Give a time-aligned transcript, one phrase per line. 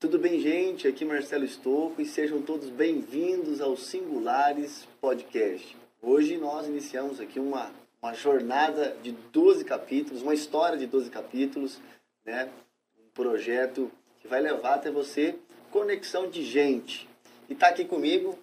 [0.00, 0.86] Tudo bem, gente?
[0.86, 5.76] Aqui Marcelo Estocco e sejam todos bem-vindos ao Singulares Podcast.
[6.00, 11.80] Hoje nós iniciamos aqui uma, uma jornada de 12 capítulos, uma história de 12 capítulos,
[12.24, 12.48] né?
[12.96, 13.90] Um projeto
[14.20, 15.34] que vai levar até você
[15.72, 17.08] conexão de gente.
[17.48, 18.38] E está aqui comigo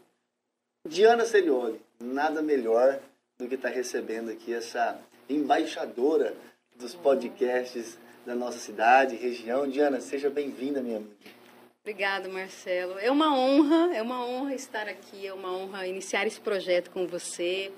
[0.86, 1.80] Diana Serioli.
[2.02, 3.00] Nada melhor
[3.40, 5.00] do que estar tá recebendo aqui essa
[5.30, 6.36] embaixadora
[6.76, 9.70] dos podcasts da nossa cidade, região.
[9.70, 11.35] Diana, seja bem-vinda, minha amiga.
[11.86, 12.98] Obrigada, Marcelo.
[12.98, 17.06] É uma honra, é uma honra estar aqui, é uma honra iniciar esse projeto com
[17.06, 17.72] você.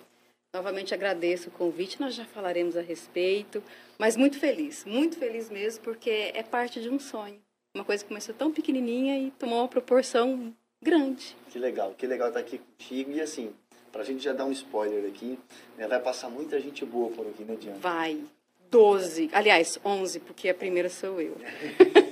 [0.53, 3.61] Novamente agradeço o convite, nós já falaremos a respeito,
[3.99, 7.37] mas muito feliz, muito feliz mesmo, porque é parte de um sonho.
[7.75, 11.35] Uma coisa que começou tão pequenininha e tomou uma proporção grande.
[11.49, 13.11] Que legal, que legal estar aqui contigo.
[13.11, 13.53] E assim,
[13.91, 15.37] para a gente já dar um spoiler aqui,
[15.77, 17.77] né, vai passar muita gente boa por aqui, né, Diana?
[17.79, 18.23] Vai.
[18.71, 19.29] Doze.
[19.33, 21.35] Aliás, onze, porque a primeira sou eu.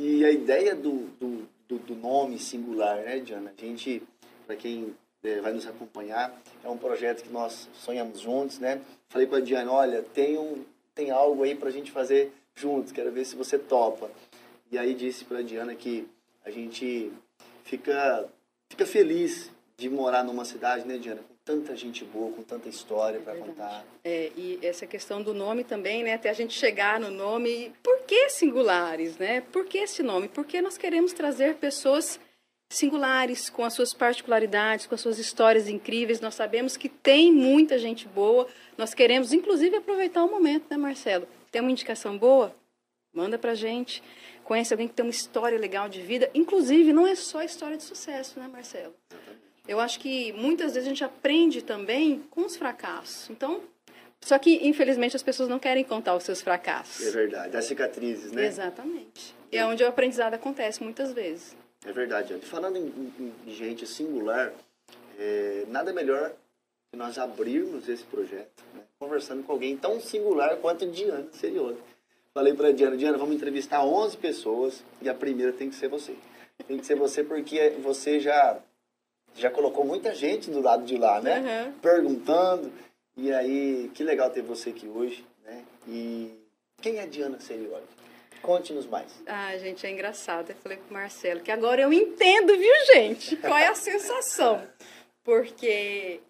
[0.00, 3.52] e a ideia do, do, do, do nome singular, né, Diana?
[3.56, 4.02] A gente,
[4.46, 6.34] para quem é, vai nos acompanhar,
[6.64, 8.80] é um projeto que nós sonhamos juntos, né?
[9.10, 12.92] Falei para a Diana, olha, tem, um, tem algo aí para a gente fazer juntos,
[12.92, 14.10] quero ver se você topa.
[14.72, 16.08] E aí disse para a Diana que
[16.46, 17.12] a gente
[17.64, 18.26] fica,
[18.70, 21.20] fica feliz de morar numa cidade, né, Diana?
[21.50, 23.84] Tanta gente boa, com tanta história para contar.
[24.04, 26.14] É, e essa questão do nome também, né?
[26.14, 27.72] Até a gente chegar no nome.
[27.82, 29.40] Por que singulares, né?
[29.40, 30.28] Por que esse nome?
[30.28, 32.20] Porque nós queremos trazer pessoas
[32.72, 36.20] singulares, com as suas particularidades, com as suas histórias incríveis.
[36.20, 38.46] Nós sabemos que tem muita gente boa.
[38.78, 41.26] Nós queremos, inclusive, aproveitar o momento, né, Marcelo?
[41.50, 42.54] Tem uma indicação boa?
[43.12, 44.04] Manda pra gente.
[44.44, 46.30] Conhece alguém que tem uma história legal de vida.
[46.32, 48.94] Inclusive, não é só história de sucesso, né, Marcelo?
[49.70, 53.30] Eu acho que muitas vezes a gente aprende também com os fracassos.
[53.30, 53.60] Então,
[54.20, 57.06] só que infelizmente as pessoas não querem contar os seus fracassos.
[57.06, 58.46] É verdade, as cicatrizes, né?
[58.46, 59.32] Exatamente.
[59.52, 61.56] E é onde o aprendizado acontece muitas vezes.
[61.86, 62.34] É verdade.
[62.42, 64.52] Falando em, em, em gente singular,
[65.16, 66.32] é, nada melhor
[66.90, 68.82] que nós abrirmos esse projeto, né?
[68.98, 71.78] conversando com alguém tão singular quanto Diana Serione.
[72.34, 76.16] Falei para Diana, Diana, vamos entrevistar 11 pessoas e a primeira tem que ser você.
[76.66, 78.60] Tem que ser você porque você já
[79.34, 81.38] já colocou muita gente do lado de lá, né?
[81.66, 81.72] Uhum.
[81.80, 82.72] Perguntando.
[83.16, 85.64] E aí, que legal ter você aqui hoje, né?
[85.88, 86.32] E
[86.80, 87.84] quem é Diana Serioli?
[88.42, 89.10] Conte-nos mais.
[89.26, 90.50] Ah, gente, é engraçado.
[90.50, 93.36] Eu falei com o Marcelo que agora eu entendo, viu, gente?
[93.36, 94.62] Qual é a sensação?
[95.22, 96.20] Porque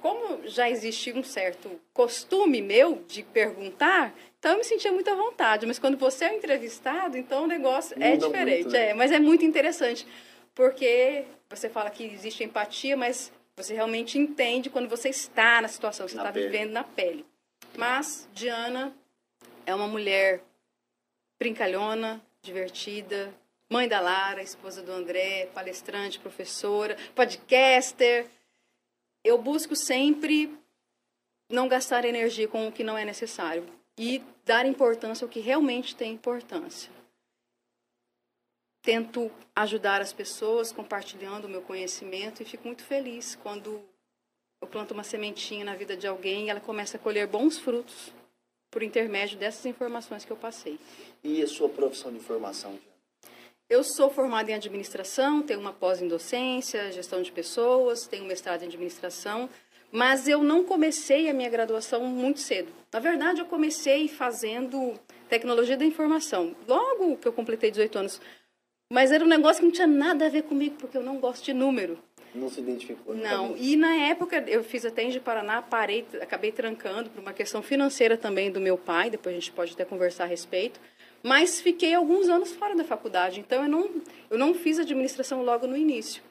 [0.00, 5.14] como já existia um certo costume meu de perguntar, então eu me sentia muito à
[5.14, 5.66] vontade.
[5.66, 8.62] Mas quando você é entrevistado, então o negócio é Muda é diferente.
[8.62, 8.88] Muito, né?
[8.90, 10.06] é, mas é muito interessante
[10.58, 16.08] porque você fala que existe empatia, mas você realmente entende quando você está na situação,
[16.08, 17.24] você está vivendo na pele.
[17.76, 18.92] Mas Diana
[19.64, 20.42] é uma mulher
[21.38, 23.32] brincalhona, divertida,
[23.70, 28.26] mãe da Lara, esposa do André, palestrante, professora, podcaster.
[29.22, 30.52] Eu busco sempre
[31.48, 33.64] não gastar energia com o que não é necessário
[33.96, 36.97] e dar importância ao que realmente tem importância
[38.88, 43.82] tento ajudar as pessoas compartilhando o meu conhecimento e fico muito feliz quando
[44.62, 48.14] eu planto uma sementinha na vida de alguém e ela começa a colher bons frutos
[48.70, 50.80] por intermédio dessas informações que eu passei.
[51.22, 52.78] E a sua profissão de formação?
[53.68, 58.26] Eu sou formada em administração, tenho uma pós em docência, gestão de pessoas, tenho um
[58.26, 59.50] mestrado em administração,
[59.92, 62.72] mas eu não comecei a minha graduação muito cedo.
[62.90, 66.56] Na verdade, eu comecei fazendo tecnologia da informação.
[66.66, 68.20] Logo que eu completei 18 anos,
[68.90, 71.44] mas era um negócio que não tinha nada a ver comigo, porque eu não gosto
[71.44, 71.98] de número.
[72.34, 73.14] Não se identificou?
[73.14, 73.56] Não.
[73.56, 78.16] E na época, eu fiz até em Paraná, parei, acabei trancando por uma questão financeira
[78.16, 80.80] também do meu pai, depois a gente pode até conversar a respeito.
[81.22, 83.90] Mas fiquei alguns anos fora da faculdade, então eu não,
[84.30, 86.22] eu não fiz administração logo no início.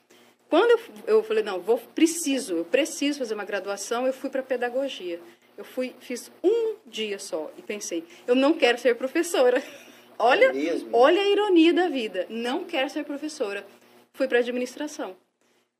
[0.49, 4.41] Quando eu, eu falei, não, vou, preciso, eu preciso fazer uma graduação, eu fui para
[4.41, 5.19] pedagogia.
[5.57, 9.61] Eu fui, fiz um dia só e pensei, eu não quero ser professora.
[10.19, 12.25] Olha, é olha a ironia da vida.
[12.29, 13.65] Não quero ser professora.
[14.13, 15.15] Fui para administração.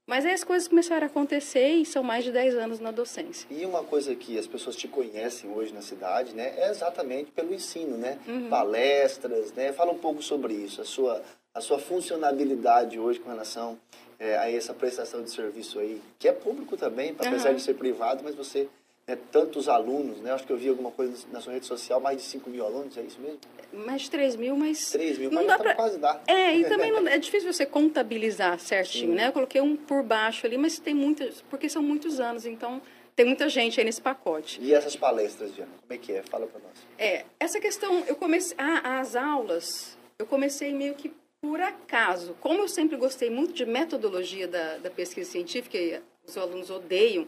[0.06, 3.45] Mas aí as coisas começaram a acontecer e são mais de 10 anos na docência.
[3.51, 7.53] E uma coisa que as pessoas te conhecem hoje na cidade, né, é exatamente pelo
[7.53, 8.17] ensino, né?
[8.25, 8.47] Uhum.
[8.47, 9.73] Palestras, né?
[9.73, 11.21] Fala um pouco sobre isso, a sua,
[11.53, 13.77] a sua funcionabilidade hoje com relação
[14.17, 17.56] é, a essa prestação de serviço aí, que é público também, apesar uhum.
[17.56, 18.69] de ser privado, mas você
[19.07, 20.33] né, tantos alunos, né?
[20.33, 22.98] Acho que eu vi alguma coisa na sua rede social, mais de 5 mil alunos,
[22.98, 23.39] é isso mesmo?
[23.71, 24.92] Mais de 3 mil, mas...
[24.92, 25.75] 3 mil, não mas dá pra...
[25.75, 26.21] quase dá.
[26.27, 29.15] É, e também não, é difícil você contabilizar certinho, Sim.
[29.15, 29.27] né?
[29.30, 32.81] Eu coloquei um por baixo ali, mas tem muitas, porque são muitos anos, então
[33.15, 34.59] tem muita gente aí nesse pacote.
[34.62, 36.21] E essas palestras, Diana, como é que é?
[36.24, 36.77] Fala para nós.
[36.98, 42.36] É, essa questão, eu comecei, ah, as aulas, eu comecei meio que por acaso.
[42.42, 47.27] Como eu sempre gostei muito de metodologia da, da pesquisa científica, e os alunos odeiam,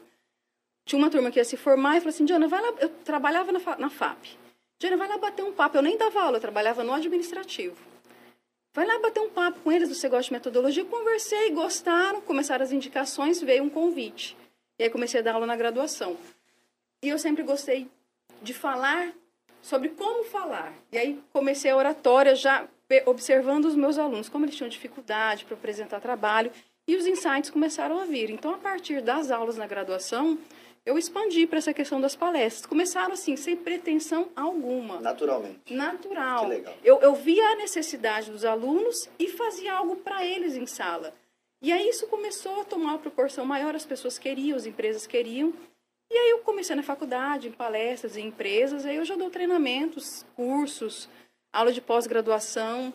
[0.90, 3.52] tinha uma turma que ia se formar e falou assim, Diana, vai lá, eu trabalhava
[3.52, 4.26] na, na FAP.
[4.80, 5.78] Diana, vai lá bater um papo.
[5.78, 7.78] Eu nem dava aula, eu trabalhava no administrativo.
[8.74, 10.84] Vai lá bater um papo com eles, você gosta de metodologia?
[10.84, 14.36] Conversei, gostaram, começaram as indicações, veio um convite.
[14.80, 16.18] E aí comecei a dar aula na graduação.
[17.04, 17.88] E eu sempre gostei
[18.42, 19.14] de falar
[19.62, 20.74] sobre como falar.
[20.92, 22.68] E aí comecei a oratória já
[23.06, 26.52] observando os meus alunos, como eles tinham dificuldade para apresentar trabalho,
[26.88, 28.32] e os insights começaram a vir.
[28.32, 30.40] Então, a partir das aulas na graduação,
[30.86, 32.66] eu expandi para essa questão das palestras.
[32.66, 35.00] Começaram assim, sem pretensão alguma.
[35.00, 35.74] Naturalmente.
[35.74, 36.46] Natural.
[36.46, 36.78] Que legal.
[36.84, 41.14] Eu, eu via a necessidade dos alunos e fazia algo para eles em sala.
[41.62, 45.54] E aí isso começou a tomar uma proporção maior, as pessoas queriam, as empresas queriam.
[46.10, 50.26] E aí eu comecei na faculdade, em palestras, em empresas, aí eu já dou treinamentos,
[50.36, 51.08] cursos,
[51.54, 52.92] aula de pós-graduação,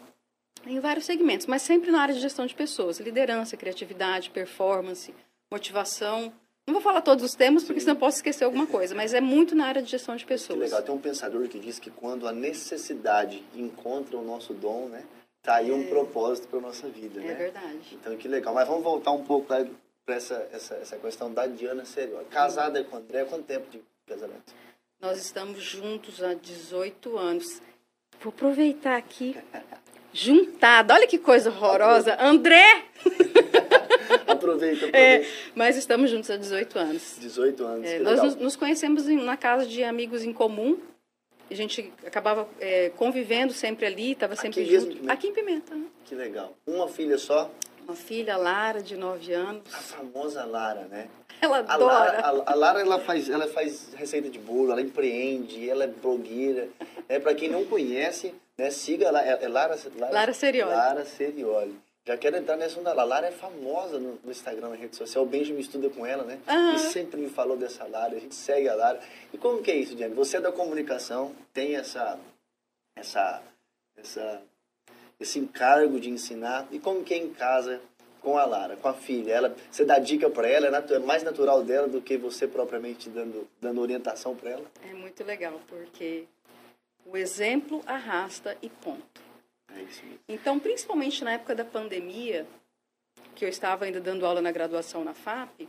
[0.66, 5.14] em vários segmentos, mas sempre na área de gestão de pessoas, liderança, criatividade, performance,
[5.50, 6.32] motivação.
[6.66, 9.54] Não vou falar todos os temas, porque senão posso esquecer alguma coisa, mas é muito
[9.54, 10.58] na área de gestão de pessoas.
[10.58, 10.82] Que legal.
[10.82, 15.04] Tem um pensador que diz que quando a necessidade encontra o nosso dom, né?
[15.42, 15.74] Tá aí é.
[15.74, 17.32] um propósito para nossa vida, é né?
[17.32, 17.88] É verdade.
[17.92, 18.54] Então, que legal.
[18.54, 19.66] Mas vamos voltar um pouco para
[20.08, 22.24] essa, essa, essa questão da Diana Seriola.
[22.30, 24.54] Casada com o André, há quanto tempo de casamento?
[25.02, 27.60] Nós estamos juntos há 18 anos.
[28.22, 29.36] Vou aproveitar aqui.
[30.14, 30.94] Juntada.
[30.94, 32.16] Olha que coisa horrorosa.
[32.18, 32.84] André!
[34.26, 34.96] aproveita, aproveita.
[34.96, 37.16] É, mas estamos juntos há 18 anos.
[37.20, 37.86] 18 anos.
[37.86, 40.78] É, nós nos, nos, conhecemos em, na casa de amigos em comum.
[41.50, 44.94] A gente acabava é, convivendo sempre ali, estava sempre Aqui junto.
[44.94, 45.74] Mesmo, Aqui em Pimenta.
[45.74, 45.86] Né?
[46.04, 46.54] Que legal.
[46.66, 47.50] Uma filha só?
[47.86, 49.62] Uma filha, Lara, de 9 anos.
[49.72, 51.06] A famosa Lara, né?
[51.40, 51.92] Ela a adora.
[51.92, 55.86] Lara, a, a, Lara, ela faz, ela faz receita de bolo, ela empreende, ela é
[55.86, 56.68] blogueira.
[57.08, 59.22] É, Para quem não conhece, né, siga lá.
[59.22, 60.72] É, é Lara, Lara, Lara Serioli.
[60.72, 61.76] Lara Serioli.
[62.06, 62.90] Já quero entrar nessa onda.
[62.90, 65.24] A Lara é famosa no, no, Instagram, na rede social.
[65.24, 66.38] O Benjamin estuda com ela, né?
[66.46, 66.74] Uhum.
[66.74, 68.14] E sempre me falou dessa Lara.
[68.14, 69.00] A gente segue a Lara.
[69.32, 70.14] E como que é isso, Diane?
[70.14, 72.18] Você é da comunicação, tem essa,
[72.94, 73.42] essa,
[73.96, 74.42] essa,
[75.18, 76.68] esse encargo de ensinar.
[76.70, 77.80] E como que é em casa
[78.20, 79.32] com a Lara, com a filha?
[79.32, 80.66] Ela, você dá dica para ela?
[80.66, 84.70] É, é mais natural dela do que você propriamente dando, dando orientação para ela?
[84.82, 86.26] É muito legal, porque
[87.06, 89.23] o exemplo arrasta e ponto.
[90.28, 92.46] Então, principalmente na época da pandemia,
[93.34, 95.68] que eu estava ainda dando aula na graduação na FAP,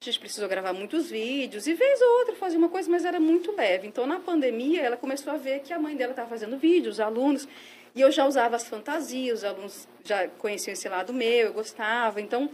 [0.00, 3.18] a gente precisou gravar muitos vídeos e vez ou outra fazer uma coisa, mas era
[3.18, 3.88] muito leve.
[3.88, 7.00] Então, na pandemia, ela começou a ver que a mãe dela estava fazendo vídeos, os
[7.00, 7.48] alunos,
[7.94, 12.20] e eu já usava as fantasias, os alunos já conheciam esse lado meu, eu gostava.
[12.20, 12.50] Então,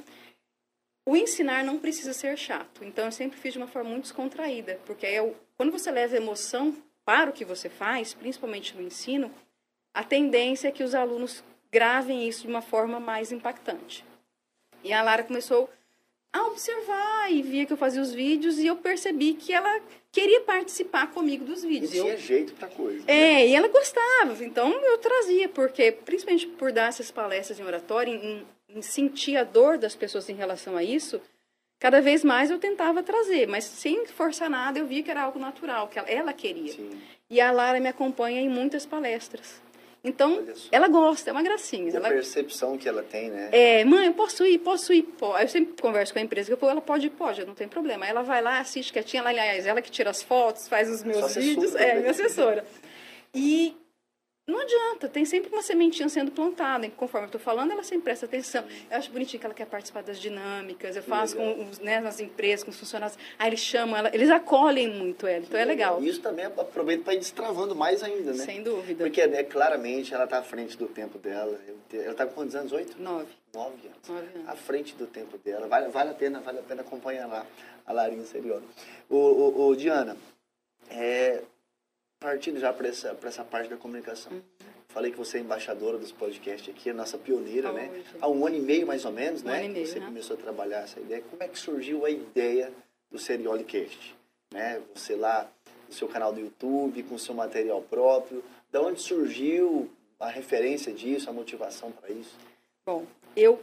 [1.04, 2.84] o ensinar não precisa ser chato.
[2.84, 6.76] Então, eu sempre fiz de uma forma muito descontraída, porque eu, quando você leva emoção
[7.04, 9.32] para o que você faz, principalmente no ensino,
[9.94, 14.04] a tendência é que os alunos gravem isso de uma forma mais impactante.
[14.84, 15.70] E a Lara começou
[16.32, 19.80] a observar e via que eu fazia os vídeos e eu percebi que ela
[20.10, 21.90] queria participar comigo dos vídeos.
[21.92, 22.18] E tinha eu...
[22.18, 23.02] jeito para coisa.
[23.06, 23.46] É, né?
[23.48, 24.42] e ela gostava.
[24.42, 29.44] Então eu trazia, porque principalmente por dar essas palestras em oratório, em, em sentir a
[29.44, 31.20] dor das pessoas em relação a isso,
[31.78, 35.38] cada vez mais eu tentava trazer, mas sem forçar nada, eu via que era algo
[35.38, 36.72] natural, que ela, ela queria.
[36.72, 36.90] Sim.
[37.28, 39.60] E a Lara me acompanha em muitas palestras.
[40.04, 41.88] Então, ela gosta, é uma gracinha.
[41.90, 42.08] E ela...
[42.08, 43.50] a percepção que ela tem, né?
[43.52, 45.02] É, mãe, eu posso ir, posso ir.
[45.02, 45.38] Pô.
[45.38, 48.04] Eu sempre converso com a empresa, que ela pode ir, pode, não tem problema.
[48.04, 51.04] Aí ela vai lá, assiste quietinha, ela, aliás, ela que tira as fotos, faz os
[51.04, 51.76] meus vídeos.
[51.76, 52.64] É, minha assessora.
[53.32, 53.76] E
[54.52, 56.88] não adianta, tem sempre uma sementinha sendo plantada.
[56.90, 58.64] Conforme eu estou falando, ela sempre presta atenção.
[58.90, 60.94] Eu acho bonitinho que ela quer participar das dinâmicas.
[60.94, 63.18] Eu faço com os, né, nas empresas, com os funcionários.
[63.38, 65.44] Aí eles chamam ela, eles acolhem muito ela.
[65.44, 66.02] Então é legal.
[66.02, 68.44] Isso também aproveita para ir destravando mais ainda, né?
[68.44, 69.04] Sem dúvida.
[69.04, 71.58] Porque é, claramente ela está à frente do tempo dela.
[71.92, 72.72] Ela está com quantos anos?
[72.72, 73.00] Oito?
[73.00, 73.32] Nove.
[73.54, 74.08] Nove anos.
[74.08, 74.48] Nove anos.
[74.48, 75.66] À frente do tempo dela.
[75.66, 77.46] Vale, vale a pena, vale a pena acompanhar lá
[77.86, 78.62] a Larinha Seriona.
[79.08, 80.16] O, o, o, Diana,
[80.90, 81.42] é,
[82.22, 84.32] partindo já para essa, essa parte da comunicação.
[84.32, 84.40] Uhum.
[84.88, 87.90] Falei que você é embaixadora dos podcasts aqui, a nossa pioneira, oh, né?
[87.92, 88.16] Gente.
[88.20, 89.66] Há um ano e meio, mais ou menos, um né?
[89.66, 90.06] Meio, você né?
[90.06, 91.22] começou a trabalhar essa ideia.
[91.28, 92.72] Como é que surgiu a ideia
[93.10, 94.14] do Serioli Cast?
[94.52, 94.80] Né?
[94.94, 95.50] Você lá
[95.88, 98.44] no seu canal do YouTube, com seu material próprio.
[98.70, 102.36] Da onde surgiu a referência disso, a motivação para isso?
[102.86, 103.60] Bom, eu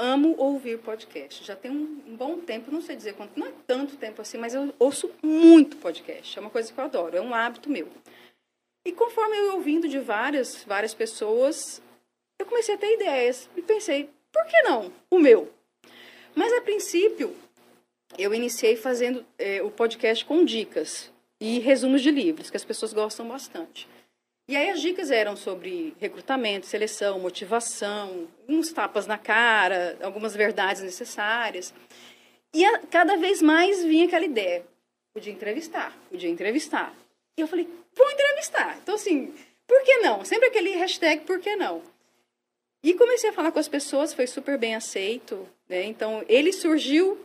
[0.00, 1.44] amo ouvir podcast.
[1.44, 4.38] Já tem um, um, bom tempo, não sei dizer quanto, não é tanto tempo assim,
[4.38, 6.38] mas eu ouço muito podcast.
[6.38, 7.86] É uma coisa que eu adoro, é um hábito meu.
[8.86, 11.82] E conforme eu ouvindo de várias, várias pessoas,
[12.38, 15.52] eu comecei a ter ideias e pensei, por que não o meu?
[16.34, 17.36] Mas a princípio,
[18.16, 22.94] eu iniciei fazendo é, o podcast com dicas e resumos de livros, que as pessoas
[22.94, 23.86] gostam bastante.
[24.50, 30.82] E aí as dicas eram sobre recrutamento, seleção, motivação, uns tapas na cara, algumas verdades
[30.82, 31.72] necessárias.
[32.52, 34.66] E a, cada vez mais vinha aquela ideia,
[35.14, 36.92] podia entrevistar, podia entrevistar.
[37.38, 38.76] E eu falei, vou entrevistar.
[38.82, 39.32] Então, assim,
[39.68, 40.24] por que não?
[40.24, 41.80] Sempre aquele hashtag, por que não?
[42.82, 45.48] E comecei a falar com as pessoas, foi super bem aceito.
[45.68, 45.84] Né?
[45.84, 47.24] Então, ele surgiu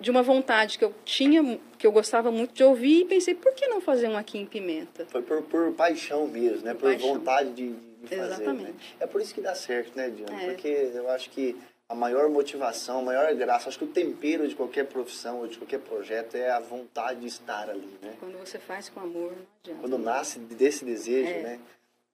[0.00, 3.52] de uma vontade que eu tinha, que eu gostava muito de ouvir, e pensei, por
[3.54, 5.06] que não fazer um aqui em Pimenta?
[5.06, 6.74] Foi por, por paixão mesmo, né?
[6.74, 7.14] Por, paixão.
[7.14, 8.22] vontade de, de fazer.
[8.34, 8.72] Exatamente.
[8.72, 8.74] Né?
[9.00, 10.42] É por isso que dá certo, né, Diana?
[10.42, 10.46] É.
[10.50, 11.56] Porque eu acho que
[11.88, 15.58] a maior motivação, a maior graça, acho que o tempero de qualquer profissão ou de
[15.58, 18.14] qualquer projeto é a vontade de estar ali, né?
[18.18, 19.80] Quando você faz com amor, não adianta.
[19.80, 21.42] Quando nasce desse desejo, É.
[21.42, 21.60] né?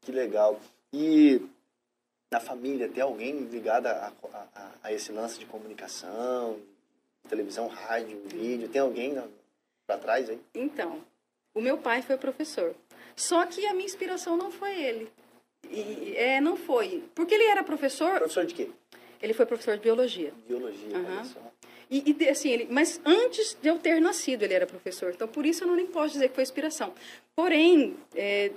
[0.03, 0.59] Que legal.
[0.93, 1.41] E
[2.33, 6.57] na família, tem alguém ligado a, a, a- a esse lance de comunicação,
[7.31, 8.69] televisão, rádio, vídeo?
[8.69, 9.15] Tem alguém
[9.87, 10.39] pra trás aí?
[10.55, 11.03] Então,
[11.55, 12.75] o meu pai foi professor.
[13.15, 15.11] Só que a minha inspiração não foi ele.
[15.71, 17.05] E, é, não foi.
[17.15, 18.69] Porque ele era professor, Professor de quê?
[19.23, 20.33] ele foi professor de biologia.
[20.49, 20.91] Biologia,
[21.25, 21.41] só.
[21.91, 25.13] E, e, assim, ele, mas antes de eu ter nascido, ele era professor.
[25.13, 26.95] Então, por isso eu não nem posso dizer que foi inspiração.
[27.35, 28.53] Porém, é,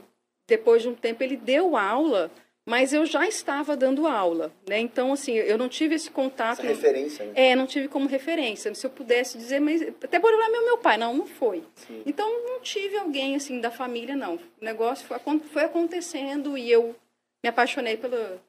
[0.48, 2.32] depois de um tempo, ele deu aula,
[2.66, 4.52] mas eu já estava dando aula.
[4.68, 4.80] Né?
[4.80, 6.60] Então, assim, eu não tive esse contato.
[6.60, 7.32] Essa referência, né?
[7.36, 8.74] É, não tive como referência.
[8.74, 11.64] Se eu pudesse dizer, mas até por lá meu meu pai, não, não foi.
[11.76, 12.02] Sim.
[12.06, 14.36] Então não tive alguém assim da família, não.
[14.36, 15.18] O negócio foi,
[15.52, 16.96] foi acontecendo e eu
[17.44, 18.42] me apaixonei pela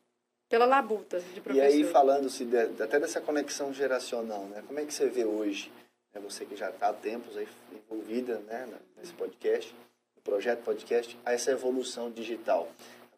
[0.47, 1.67] pela labuta de E professor.
[1.67, 4.63] aí, falando-se de- até dessa conexão geracional, né?
[4.67, 5.73] Como é que você vê hoje,
[6.15, 9.75] né, você que já está há tempos aí envolvida né, nesse podcast,
[10.15, 12.69] no projeto podcast, a essa evolução digital?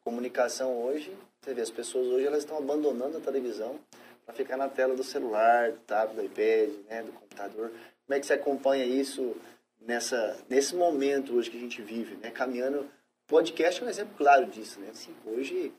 [0.06, 3.76] Comunicação hoje, você vê, as pessoas hoje elas estão abandonando a televisão
[4.24, 7.70] para ficar na tela do celular, do tablet, do iPad, né, do computador.
[7.70, 9.34] Como é que você acompanha isso
[9.80, 12.30] nessa, nesse momento hoje que a gente vive, né?
[12.30, 12.88] Caminhando...
[13.26, 14.92] Podcast é um exemplo claro disso, né?
[14.94, 15.12] Sim.
[15.26, 15.72] Hoje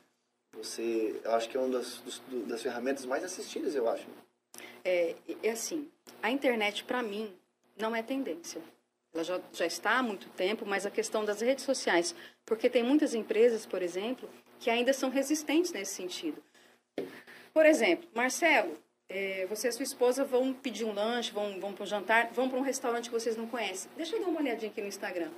[0.51, 2.03] você, eu acho que é uma das,
[2.47, 4.05] das ferramentas mais assistidas, eu acho.
[4.83, 5.89] É, é assim,
[6.21, 7.33] a internet para mim
[7.77, 8.61] não é tendência.
[9.13, 12.13] Ela já, já está há muito tempo, mas a questão das redes sociais,
[12.47, 14.27] porque tem muitas empresas, por exemplo,
[14.57, 16.41] que ainda são resistentes nesse sentido.
[17.53, 21.83] Por exemplo, Marcelo, é, você e sua esposa vão pedir um lanche, vão, vão para
[21.83, 23.91] um jantar, vão para um restaurante que vocês não conhecem.
[23.97, 25.29] Deixa eu dar uma olhadinha aqui no Instagram.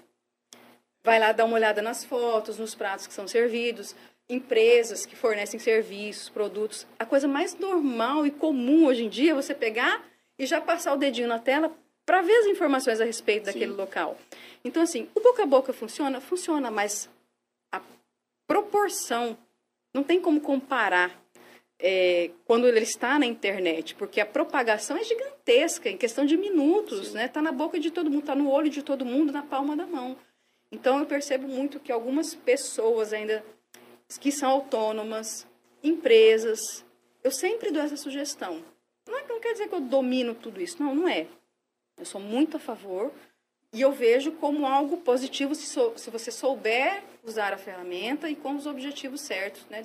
[1.03, 3.95] Vai lá dar uma olhada nas fotos, nos pratos que são servidos,
[4.29, 6.85] empresas que fornecem serviços, produtos.
[6.99, 10.05] A coisa mais normal e comum hoje em dia é você pegar
[10.37, 11.75] e já passar o dedinho na tela
[12.09, 13.51] para ver as informações a respeito Sim.
[13.51, 14.17] daquele local.
[14.65, 16.19] Então, assim, o boca a boca funciona?
[16.19, 17.07] Funciona, mas
[17.71, 17.79] a
[18.47, 19.37] proporção
[19.93, 21.21] não tem como comparar
[21.77, 27.09] é, quando ele está na internet, porque a propagação é gigantesca, em questão de minutos,
[27.09, 27.13] Sim.
[27.13, 27.25] né?
[27.25, 29.85] Está na boca de todo mundo, está no olho de todo mundo, na palma da
[29.85, 30.17] mão.
[30.71, 33.45] Então eu percebo muito que algumas pessoas ainda
[34.19, 35.45] que são autônomas,
[35.83, 36.83] empresas,
[37.23, 38.65] eu sempre dou essa sugestão.
[39.07, 41.27] Não, é, não quer dizer que eu domino tudo isso, não, não é.
[41.99, 43.11] Eu sou muito a favor
[43.73, 48.35] e eu vejo como algo positivo se, sou- se você souber usar a ferramenta e
[48.35, 49.83] com os objetivos certos, né?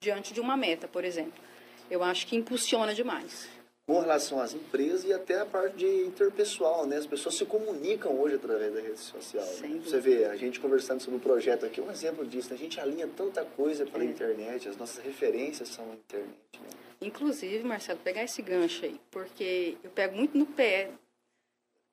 [0.00, 1.42] Diante de uma meta, por exemplo.
[1.90, 3.48] Eu acho que impulsiona demais.
[3.88, 6.96] Com relação às empresas e até a parte de interpessoal, né?
[6.96, 9.46] As pessoas se comunicam hoje através da rede social.
[9.60, 9.80] Né?
[9.84, 12.56] Você vê, a gente conversando sobre o projeto aqui, um exemplo disso, né?
[12.56, 14.06] A gente alinha tanta coisa pela É.
[14.08, 16.68] internet, as nossas referências são a internet, né?
[17.00, 20.90] Inclusive, Marcelo, pegar esse gancho aí, porque eu pego muito no pé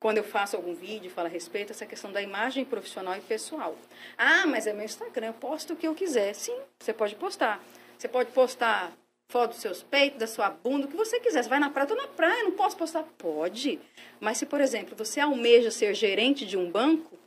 [0.03, 3.73] quando eu faço algum vídeo, falo a respeito dessa questão da imagem profissional e pessoal.
[4.17, 6.35] Ah, mas é meu Instagram, eu posto o que eu quiser.
[6.35, 7.63] Sim, você pode postar.
[7.97, 8.91] Você pode postar
[9.29, 11.41] foto dos seus peitos, da sua bunda, o que você quiser.
[11.41, 13.03] Você vai na praia, eu tô na praia, não posso postar?
[13.17, 13.79] Pode.
[14.19, 17.17] Mas se, por exemplo, você almeja ser gerente de um banco,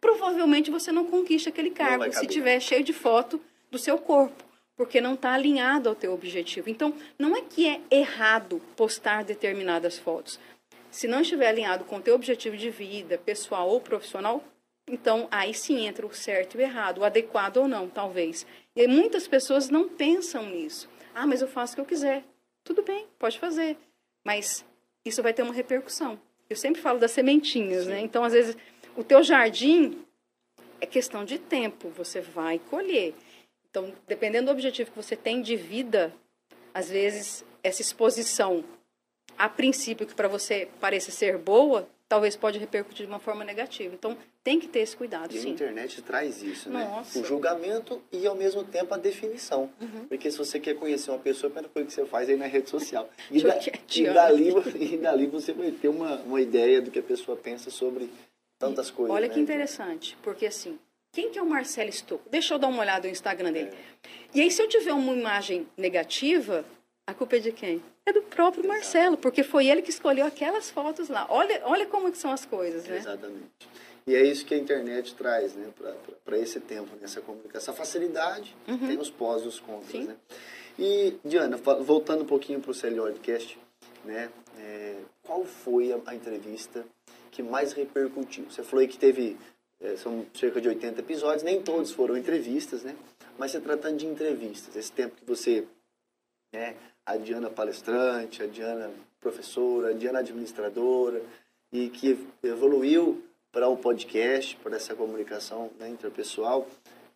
[0.00, 3.38] provavelmente você não conquista aquele cargo se tiver cheio de foto
[3.70, 4.42] do seu corpo,
[4.74, 6.70] porque não está alinhado ao teu objetivo.
[6.70, 10.40] Então, não é que é errado postar determinadas fotos.
[10.96, 14.42] Se não estiver alinhado com o teu objetivo de vida, pessoal ou profissional,
[14.88, 18.46] então aí sim entra o certo e o errado, o adequado ou não, talvez.
[18.74, 20.88] E muitas pessoas não pensam nisso.
[21.14, 22.24] Ah, mas eu faço o que eu quiser.
[22.64, 23.76] Tudo bem, pode fazer.
[24.24, 24.64] Mas
[25.04, 26.18] isso vai ter uma repercussão.
[26.48, 28.00] Eu sempre falo das sementinhas, né?
[28.00, 28.56] Então, às vezes,
[28.96, 30.02] o teu jardim
[30.80, 33.12] é questão de tempo, você vai colher.
[33.68, 36.10] Então, dependendo do objetivo que você tem de vida,
[36.72, 38.64] às vezes essa exposição,
[39.38, 43.94] a princípio que para você pareça ser boa, talvez pode repercutir de uma forma negativa.
[43.94, 45.50] Então, tem que ter esse cuidado, E a sim.
[45.50, 46.84] internet traz isso, né?
[46.84, 47.18] Nossa.
[47.18, 47.24] Uhum.
[47.24, 49.68] O julgamento e, ao mesmo tempo, a definição.
[50.08, 52.46] Porque se você quer conhecer uma pessoa, a coisa que você faz é ir na
[52.46, 53.10] rede social.
[53.30, 57.02] E, da- e, dali, e dali você vai ter uma, uma ideia do que a
[57.02, 58.08] pessoa pensa sobre
[58.58, 59.14] tantas coisas.
[59.14, 59.34] Olha né?
[59.34, 60.78] que interessante, porque assim,
[61.12, 62.28] quem que é o Marcelo Stocco?
[62.30, 63.70] Deixa eu dar uma olhada no Instagram dele.
[63.72, 64.08] É.
[64.34, 66.64] E aí, se eu tiver uma imagem negativa,
[67.06, 67.82] a culpa é de quem?
[68.04, 68.66] É do próprio.
[68.66, 71.26] Marcelo, porque foi ele que escolheu aquelas fotos lá.
[71.30, 72.98] Olha, olha como que são as coisas, né?
[72.98, 73.68] Exatamente.
[74.06, 75.68] E é isso que a internet traz, né,
[76.24, 77.26] para esse tempo, nessa né?
[77.26, 77.74] comunicação.
[77.74, 78.78] A facilidade, uhum.
[78.78, 80.04] tem os pós e os contras, Sim.
[80.04, 80.16] né?
[80.78, 83.58] E, Diana, voltando um pouquinho para o Celiodcast,
[84.04, 86.84] né, é, qual foi a, a, entrevista
[87.32, 88.44] que mais repercutiu?
[88.48, 89.36] Você falou aí que teve,
[89.80, 92.94] é, são cerca de 80 episódios, nem todos foram entrevistas, né?
[93.38, 95.66] Mas se tratando de entrevistas, esse tempo que você,
[96.56, 101.22] né, a Diana palestrante, a Diana professora, a Diana administradora,
[101.70, 103.22] e que evoluiu
[103.52, 106.66] para o podcast, para essa comunicação né, interpessoal.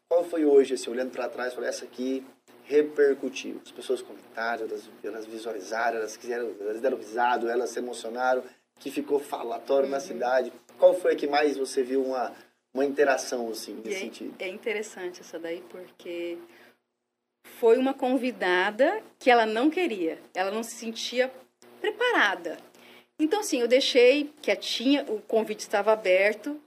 [0.08, 2.24] Qual foi hoje, assim, olhando para trás, falei, essa aqui
[2.64, 3.60] repercutiu.
[3.64, 8.42] As pessoas comentaram, elas, elas visualizaram, elas quiseram, elas deram risada, elas se emocionaram,
[8.78, 9.92] que ficou falatório uhum.
[9.92, 10.52] na cidade.
[10.78, 12.32] Qual foi a que mais você viu uma,
[12.72, 14.34] uma interação, assim, nesse é, sentido?
[14.38, 16.38] É interessante essa daí, porque
[17.42, 21.30] foi uma convidada que ela não queria, ela não se sentia
[21.80, 22.58] preparada.
[23.18, 26.58] Então, assim, eu deixei quietinha, o convite estava aberto.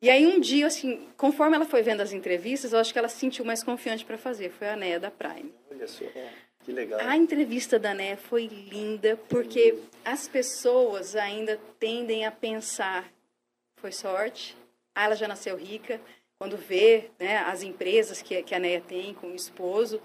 [0.00, 3.08] E aí, um dia, assim, conforme ela foi vendo as entrevistas, eu acho que ela
[3.08, 4.50] se sentiu mais confiante para fazer.
[4.50, 5.52] Foi a Néia da Prime.
[5.70, 6.04] Olha só,
[6.64, 7.00] que legal.
[7.00, 13.12] A entrevista da Néia foi linda, porque as pessoas ainda tendem a pensar:
[13.76, 14.56] foi sorte,
[14.94, 16.00] ah, ela já nasceu rica.
[16.40, 20.00] Quando vê né, as empresas que, que a Néia tem com o esposo,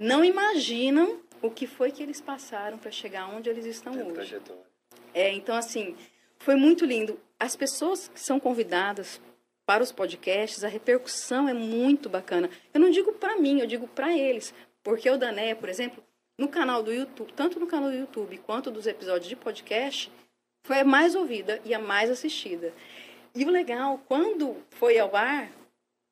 [0.00, 4.14] não imaginam o que foi que eles passaram para chegar onde eles estão hoje.
[4.14, 4.62] Trajetória.
[5.12, 5.94] É, então, assim,
[6.38, 7.20] foi muito lindo.
[7.38, 9.20] As pessoas que são convidadas
[9.66, 12.48] para os podcasts, a repercussão é muito bacana.
[12.72, 14.54] Eu não digo para mim, eu digo para eles.
[14.82, 16.02] Porque o Dané, por exemplo,
[16.38, 20.10] no canal do YouTube, tanto no canal do YouTube quanto dos episódios de podcast,
[20.62, 22.72] foi a mais ouvida e a mais assistida.
[23.34, 25.50] E o legal, quando foi ao ar,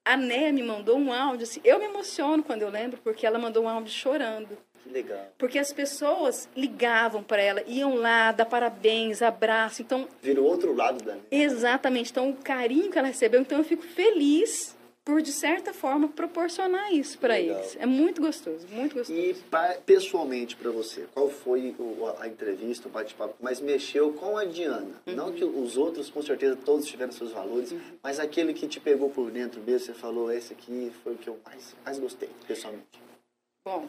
[0.09, 1.43] a Né me mandou um áudio.
[1.43, 4.57] Assim, eu me emociono quando eu lembro, porque ela mandou um áudio chorando.
[4.83, 5.33] Que legal.
[5.37, 9.83] Porque as pessoas ligavam para ela, iam lá, dar parabéns, abraço.
[9.83, 10.09] Então.
[10.23, 12.11] Virou outro lado da Exatamente.
[12.11, 13.41] Então, o carinho que ela recebeu.
[13.41, 14.78] Então, eu fico feliz
[15.09, 17.79] por, de certa forma, proporcionar isso para eles.
[17.81, 19.19] É muito gostoso, muito gostoso.
[19.19, 24.37] E pra, pessoalmente para você, qual foi o, a entrevista, o bate-papo mas mexeu com
[24.37, 25.01] a Diana?
[25.07, 25.15] Uhum.
[25.15, 27.81] Não que os outros, com certeza, todos tiveram seus valores, uhum.
[28.03, 31.29] mas aquele que te pegou por dentro mesmo, você falou, esse aqui foi o que
[31.29, 33.01] eu mais, mais gostei, pessoalmente.
[33.65, 33.89] Bom,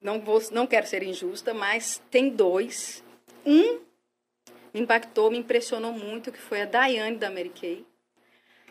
[0.00, 3.04] não, vou, não quero ser injusta, mas tem dois.
[3.44, 3.80] Um
[4.72, 7.84] me impactou, me impressionou muito, que foi a Daiane da Mary Kay.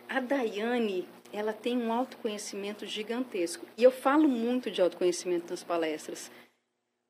[0.10, 3.65] A Daiane, ela tem um autoconhecimento gigantesco.
[3.78, 6.32] E eu falo muito de autoconhecimento nas palestras.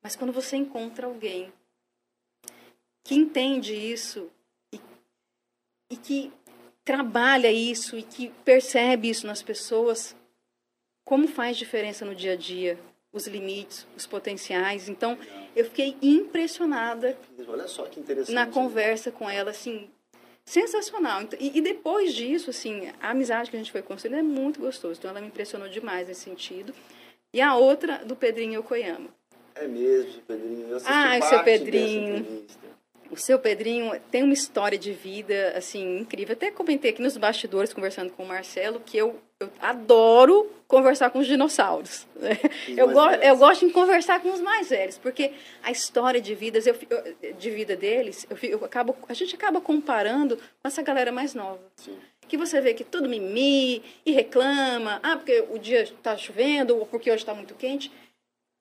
[0.02, 1.52] Mas quando você encontra alguém
[3.04, 4.30] que entende isso
[4.72, 4.80] e,
[5.90, 6.32] e que
[6.84, 10.16] trabalha isso e que percebe isso nas pessoas,
[11.04, 12.78] como faz diferença no dia a dia?
[13.16, 14.88] os limites, os potenciais.
[14.88, 15.18] Então,
[15.54, 17.18] eu fiquei impressionada.
[17.48, 18.34] Olha só que interessante.
[18.34, 19.90] Na conversa com ela, assim,
[20.46, 21.22] sensacional.
[21.22, 24.60] Então, e, e, depois disso, assim, a amizade que a gente foi construindo é muito
[24.60, 24.98] gostoso.
[24.98, 26.72] Então, ela me impressionou demais nesse sentido.
[27.34, 29.10] E a outra, do Pedrinho Yokoyama.
[29.56, 30.68] É mesmo, Pedrinho.
[30.68, 32.46] Eu ah, o seu Pedrinho.
[33.10, 36.34] O seu Pedrinho tem uma história de vida, assim, incrível.
[36.34, 41.18] Até comentei aqui nos bastidores, conversando com o Marcelo, que eu, eu adoro conversar com
[41.18, 42.06] os dinossauros.
[42.68, 46.66] Eu, go eu gosto de conversar com os mais velhos, porque a história de vidas,
[46.66, 46.74] eu,
[47.38, 51.60] de vida deles, eu, eu acabo, a gente acaba comparando com essa galera mais nova.
[51.76, 51.96] Sim.
[52.26, 56.86] Que você vê que tudo mimi e reclama, ah, porque o dia está chovendo, ou
[56.86, 57.92] porque hoje está muito quente.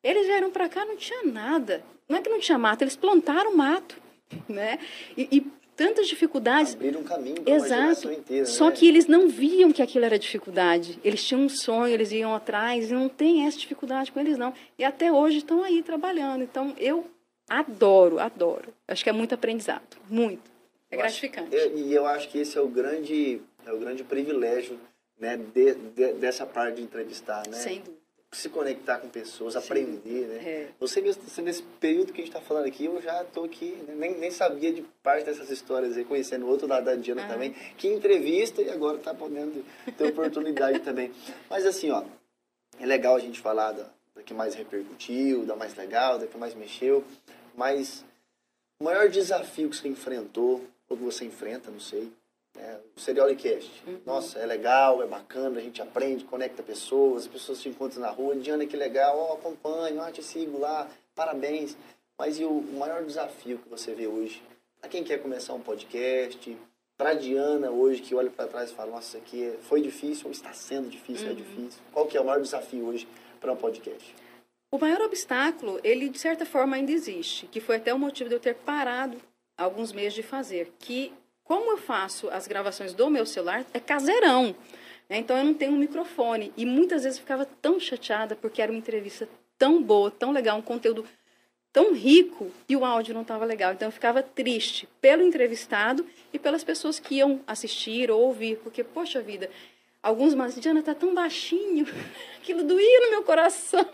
[0.03, 1.83] Eles vieram para cá, não tinha nada.
[2.07, 3.99] Não é que não tinha mato, eles plantaram mato
[4.47, 4.79] né?
[5.15, 6.73] E, e tantas dificuldades.
[6.73, 8.45] Abriram um caminho para geração inteira.
[8.45, 8.75] Só né?
[8.75, 10.99] que eles não viam que aquilo era dificuldade.
[11.03, 14.53] Eles tinham um sonho, eles iam atrás, e não tem essa dificuldade com eles, não.
[14.77, 16.43] E até hoje estão aí trabalhando.
[16.43, 17.05] Então, eu
[17.49, 18.73] adoro, adoro.
[18.87, 19.97] Acho que é muito aprendizado.
[20.09, 20.49] Muito.
[20.89, 21.55] É gratificante.
[21.55, 24.79] Acho, e eu acho que esse é o grande, é o grande privilégio
[25.19, 27.57] né, de, de, dessa parte de entrevistar, né?
[27.57, 28.04] Sem dúvida
[28.35, 29.59] se conectar com pessoas, Sim.
[29.59, 30.35] aprender, né?
[30.37, 30.67] É.
[30.79, 33.95] Você mesmo, nesse período que a gente está falando aqui, eu já estou aqui, né?
[33.95, 37.27] nem, nem sabia de parte dessas histórias aí, conhecendo outro lado da Diana ah.
[37.27, 39.63] também, que entrevista e agora está podendo
[39.97, 41.11] ter oportunidade também.
[41.49, 42.03] Mas assim, ó,
[42.79, 46.37] é legal a gente falar da, da que mais repercutiu, da mais legal, da que
[46.37, 47.03] mais mexeu,
[47.55, 48.03] mas
[48.79, 52.11] o maior desafio que você enfrentou, ou que você enfrenta, não sei,
[52.57, 53.71] é, o Seriolicast.
[53.85, 53.99] Uhum.
[54.05, 58.09] Nossa, é legal, é bacana, a gente aprende, conecta pessoas, as pessoas te encontram na
[58.09, 61.75] rua, Diana, que legal, ó, oh, acompanho, ó, te sigo lá, parabéns.
[62.17, 64.41] Mas e o maior desafio que você vê hoje?
[64.79, 66.57] Para quem quer começar um podcast,
[66.97, 70.27] para Diana hoje que olha para trás e fala, nossa, isso aqui é, foi difícil
[70.27, 71.35] ou está sendo difícil, é Uhum.
[71.35, 71.81] difícil?
[71.91, 73.07] Qual que é o maior desafio hoje
[73.41, 74.15] para um podcast?
[74.71, 78.35] O maior obstáculo, ele de certa forma ainda existe, que foi até o motivo de
[78.35, 79.17] eu ter parado
[79.57, 81.13] alguns meses de fazer, que
[81.45, 84.55] como eu faço as gravações do meu celular, é caseirão.
[85.07, 85.17] né?
[85.17, 86.51] Então eu não tenho um microfone.
[86.57, 90.57] E muitas vezes eu ficava tão chateada porque era uma entrevista tão boa, tão legal,
[90.57, 91.05] um conteúdo
[91.71, 93.73] tão rico e o áudio não estava legal.
[93.73, 98.83] Então eu ficava triste pelo entrevistado e pelas pessoas que iam assistir ou ouvir, porque,
[98.83, 99.49] poxa vida,
[100.01, 101.85] alguns mas Diana tá tão baixinho,
[102.41, 103.85] aquilo doía no meu coração.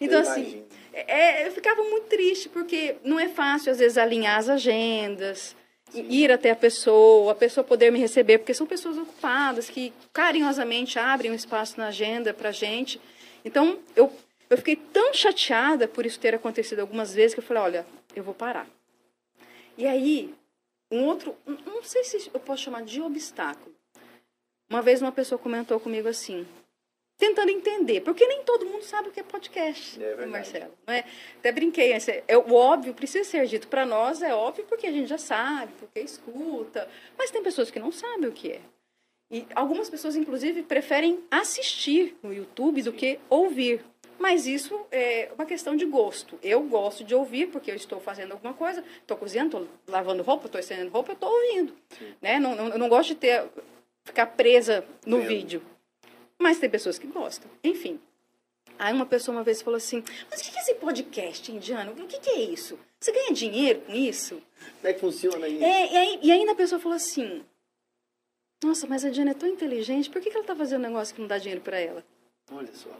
[0.00, 4.38] Então, Eu assim, é, eu ficava muito triste, porque não é fácil, às vezes, alinhar
[4.38, 5.56] as agendas,
[5.94, 10.98] ir até a pessoa, a pessoa poder me receber, porque são pessoas ocupadas que carinhosamente
[10.98, 13.00] abrem um espaço na agenda pra gente.
[13.44, 14.12] Então, eu,
[14.48, 18.22] eu fiquei tão chateada por isso ter acontecido algumas vezes que eu falei, olha, eu
[18.22, 18.66] vou parar.
[19.76, 20.34] E aí,
[20.90, 23.74] um outro, não sei se eu posso chamar de obstáculo.
[24.68, 26.46] Uma vez uma pessoa comentou comigo assim,
[27.26, 30.30] tentando entender, porque nem todo mundo sabe o que é podcast, É verdade.
[30.30, 30.72] Marcelo.
[30.88, 31.04] É?
[31.38, 33.68] Até brinquei, esse- é, o óbvio precisa ser dito.
[33.68, 37.78] Para nós é óbvio porque a gente já sabe, porque escuta, mas tem pessoas que
[37.78, 38.60] não sabem o que é.
[39.30, 43.84] E algumas pessoas, inclusive, preferem assistir no YouTube do que ouvir.
[44.18, 46.38] Mas isso é uma questão de gosto.
[46.42, 50.46] Eu gosto de ouvir porque eu estou fazendo alguma coisa, estou cozinhando, estou lavando roupa,
[50.46, 51.74] estou estendendo roupa, eu estou ouvindo.
[52.20, 52.38] Né?
[52.38, 53.44] Não, não, eu não gosto de ter,
[54.04, 55.28] ficar presa no Vendo.
[55.28, 55.62] vídeo.
[56.42, 57.50] Mas tem pessoas que gostam.
[57.62, 58.00] Enfim.
[58.78, 61.92] Aí uma pessoa uma vez falou assim, mas o que é esse podcast indiano?
[61.92, 62.78] O que é isso?
[62.98, 64.42] Você ganha dinheiro com isso?
[64.80, 65.64] Como é que funciona isso?
[65.64, 67.44] É, e, aí, e ainda a pessoa falou assim:
[68.62, 71.14] Nossa, mas a Diana é tão inteligente, por que, que ela tá fazendo um negócio
[71.14, 72.04] que não dá dinheiro para ela?
[72.50, 72.90] Olha só.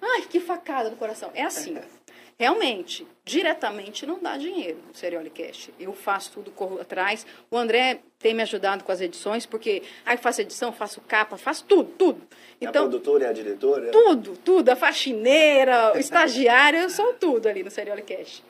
[0.00, 1.30] Ai, que facada no coração.
[1.34, 1.76] É assim.
[2.40, 5.74] Realmente, diretamente não dá dinheiro o Seriolicast.
[5.78, 7.26] Eu faço tudo, corro atrás.
[7.50, 11.66] O André tem me ajudado com as edições, porque aí faço edição, faço capa, faço
[11.66, 12.22] tudo, tudo.
[12.58, 13.90] É a Então, produtora, é a diretora?
[13.90, 14.70] tudo, tudo.
[14.70, 18.42] A faxineira, o estagiário, eu sou tudo ali no Seriolicast.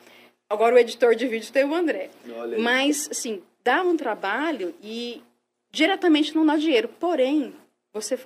[0.49, 2.11] Agora o editor de vídeo tem o André.
[2.61, 5.21] Mas, assim, dá um trabalho e
[5.73, 6.87] diretamente não dá dinheiro.
[7.01, 7.53] Porém,
[7.93, 8.17] você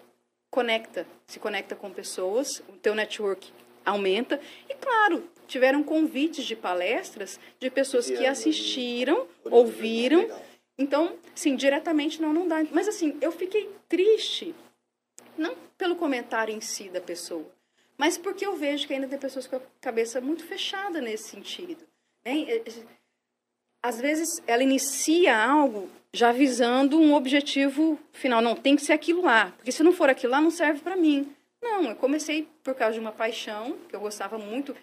[0.51, 3.51] conecta, se conecta com pessoas, o teu network
[3.85, 4.41] aumenta.
[4.69, 10.29] E, claro, tiveram convites de palestras de pessoas que Vieram, assistiram, ouviram.
[10.79, 12.65] Então, sim, diretamente não, não dá.
[12.73, 14.55] Mas, assim, eu fiquei triste,
[15.37, 17.47] não pelo comentário em si da pessoa,
[17.97, 21.85] mas porque eu vejo que ainda tem pessoas com a cabeça muito fechada nesse sentido.
[22.25, 22.47] né?
[23.83, 28.41] Às vezes, ela inicia algo já visando um objetivo final.
[28.41, 30.97] Não, tem que ser aquilo lá, porque se não for aquilo lá, não serve para
[30.97, 31.35] mim.
[31.65, 34.77] Não, eu comecei por causa de uma paixão, que eu gostava muito,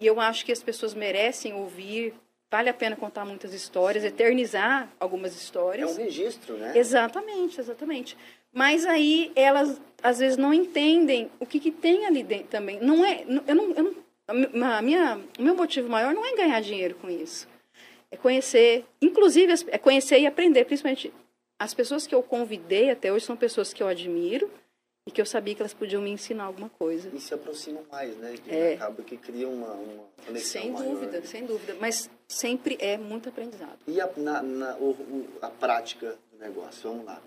[0.00, 2.14] e eu acho que as pessoas merecem ouvir,
[2.50, 5.92] vale a pena contar muitas histórias, eternizar algumas É histórias.
[5.92, 6.72] um registro, né?
[6.76, 8.16] Exatamente, exatamente.
[8.52, 12.80] Mas aí elas às vezes não entendem o que, que tem ali dentro também.
[12.80, 13.94] Não é, eu não, eu não,
[14.28, 17.46] a mi- a minha, o meu motivo maior não é ganhar dinheiro com isso.
[18.10, 21.12] É conhecer, inclusive é conhecer e aprender, principalmente
[21.58, 24.50] as pessoas que eu convidei até hoje são pessoas que eu admiro
[25.06, 27.10] e que eu sabia que elas podiam me ensinar alguma coisa.
[27.12, 28.34] E se aproximam mais, né?
[28.42, 28.74] Que É.
[28.74, 30.88] Acaba que cria uma, uma conexão Sem maior.
[30.94, 31.76] dúvida, sem dúvida.
[31.80, 33.78] Mas sempre é muito aprendizado.
[33.86, 36.88] E a, na, na- o- o- a prática do negócio?
[36.88, 37.20] Vamos lá.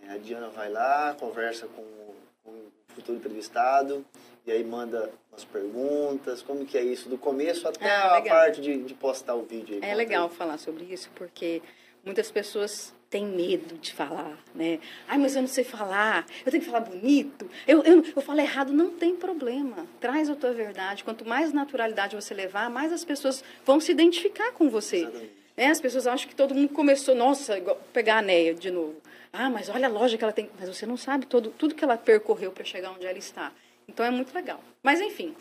[0.00, 4.04] É, a Diana vai lá, conversa com, o- com o futuro entrevistado,
[4.46, 6.40] e aí manda umas perguntas.
[6.40, 7.08] Como que é isso?
[7.08, 9.80] Do começo até Ah, a parte de, de postar o vídeo.
[9.82, 10.34] Aí, É legal aí.
[10.36, 11.60] falar sobre isso, porque
[12.04, 14.78] muitas pessoas têm medo de falar, né?
[15.06, 18.40] Ai, mas eu não sei falar, eu tenho que falar bonito, eu, eu, eu falo
[18.40, 19.86] errado, não tem problema.
[20.00, 21.04] Traz a tua verdade.
[21.04, 24.98] Quanto mais naturalidade você levar, mais as pessoas vão se identificar com você.
[24.98, 25.38] Exatamente.
[25.56, 25.66] Né?
[25.66, 27.60] As pessoas acham que todo mundo começou, nossa,
[27.92, 28.96] pegar a Neia de novo.
[29.32, 30.48] Ah, mas olha a loja que ela tem.
[30.58, 33.52] Mas você não sabe todo, tudo que ela percorreu para chegar onde ela está.
[33.88, 34.62] Então é muito legal.
[34.82, 35.34] Mas enfim,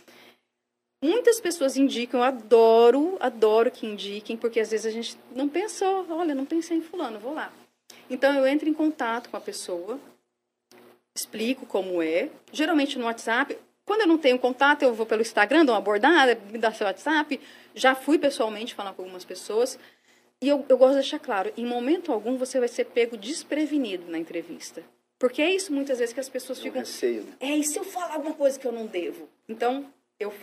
[1.02, 6.06] muitas pessoas indicam, eu adoro, adoro que indiquem, porque às vezes a gente não pensou,
[6.10, 7.52] olha, não pensei em fulano, vou lá.
[8.10, 10.00] Então eu entro em contato com a pessoa,
[11.16, 13.58] explico como é, geralmente no WhatsApp.
[13.86, 16.86] Quando eu não tenho contato, eu vou pelo Instagram, dou uma abordada, me dá seu
[16.86, 17.40] WhatsApp.
[17.74, 19.80] Já fui pessoalmente falar com algumas pessoas.
[20.42, 24.12] E eu, eu gosto de deixar claro, em momento algum você vai ser pego desprevenido
[24.12, 24.84] na entrevista.
[25.18, 26.80] Porque é isso muitas vezes que as pessoas É um ficam.
[26.82, 27.34] receio, né?
[27.40, 29.28] É, e se eu falar alguma coisa que eu não devo?
[29.50, 29.86] Então,
[30.20, 30.34] eu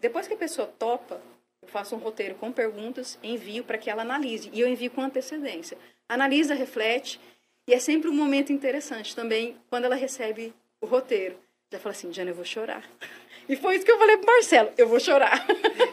[0.00, 1.20] depois que a pessoa topa,
[1.62, 4.48] eu faço um roteiro com perguntas, envio para que ela analise.
[4.52, 5.76] E eu envio com antecedência.
[6.08, 7.20] Analisa, reflete,
[7.66, 11.36] e é sempre um momento interessante também quando ela recebe o roteiro.
[11.72, 12.84] Já fala assim, Diana, eu vou chorar.
[13.50, 15.46] E foi isso que eu falei pro Marcelo, eu vou chorar.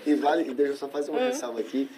[0.05, 1.27] E vale, deixa eu só fazer uma Ah.
[1.31, 1.89] ressalva aqui,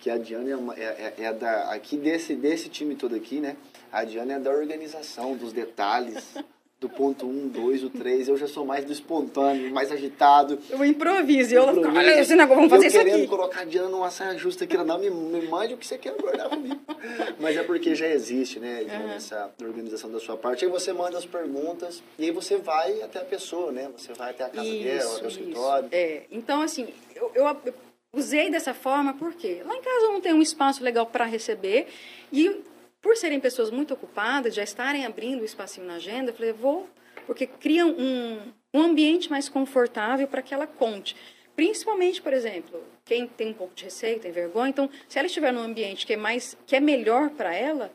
[0.00, 3.38] que a Diana é, uma- é, é- é da, aqui desse, desse time todo aqui,
[3.38, 3.56] né?
[3.92, 6.34] A Diana é da organização, dos detalhes,
[6.80, 8.28] do ponto 1, 2, o 3.
[8.28, 10.58] Eu já sou mais do espontâneo, mais agitado.
[10.68, 11.96] Eu improviso, eu Improviso.
[11.96, 13.26] olha esse negócio, vamos fazer eu isso querendo aqui.
[13.26, 15.96] colocar a Diana numa saia justa aqui, ela não me, me mande o que você
[15.96, 16.78] quer abordar comigo.
[17.40, 19.10] Mas é porque já existe, né, Diana, Uhum.
[19.12, 20.64] essa organização da sua parte.
[20.64, 23.88] Aí você manda as perguntas e aí você vai até a pessoa, né?
[23.96, 25.88] Você vai até a casa dela, até o escritório.
[25.92, 27.74] É, então assim, eu, eu eu
[28.14, 31.86] usei dessa forma porque lá em casa eu não tenho um espaço legal para receber
[32.32, 32.60] e
[33.04, 36.88] por serem pessoas muito ocupadas, já estarem abrindo um espacinho na agenda, eu falei, vou,
[37.26, 38.40] porque cria um,
[38.72, 41.14] um ambiente mais confortável para que ela conte.
[41.54, 45.52] Principalmente, por exemplo, quem tem um pouco de receio, tem vergonha, então se ela estiver
[45.52, 47.92] num ambiente que é mais que é melhor para ela,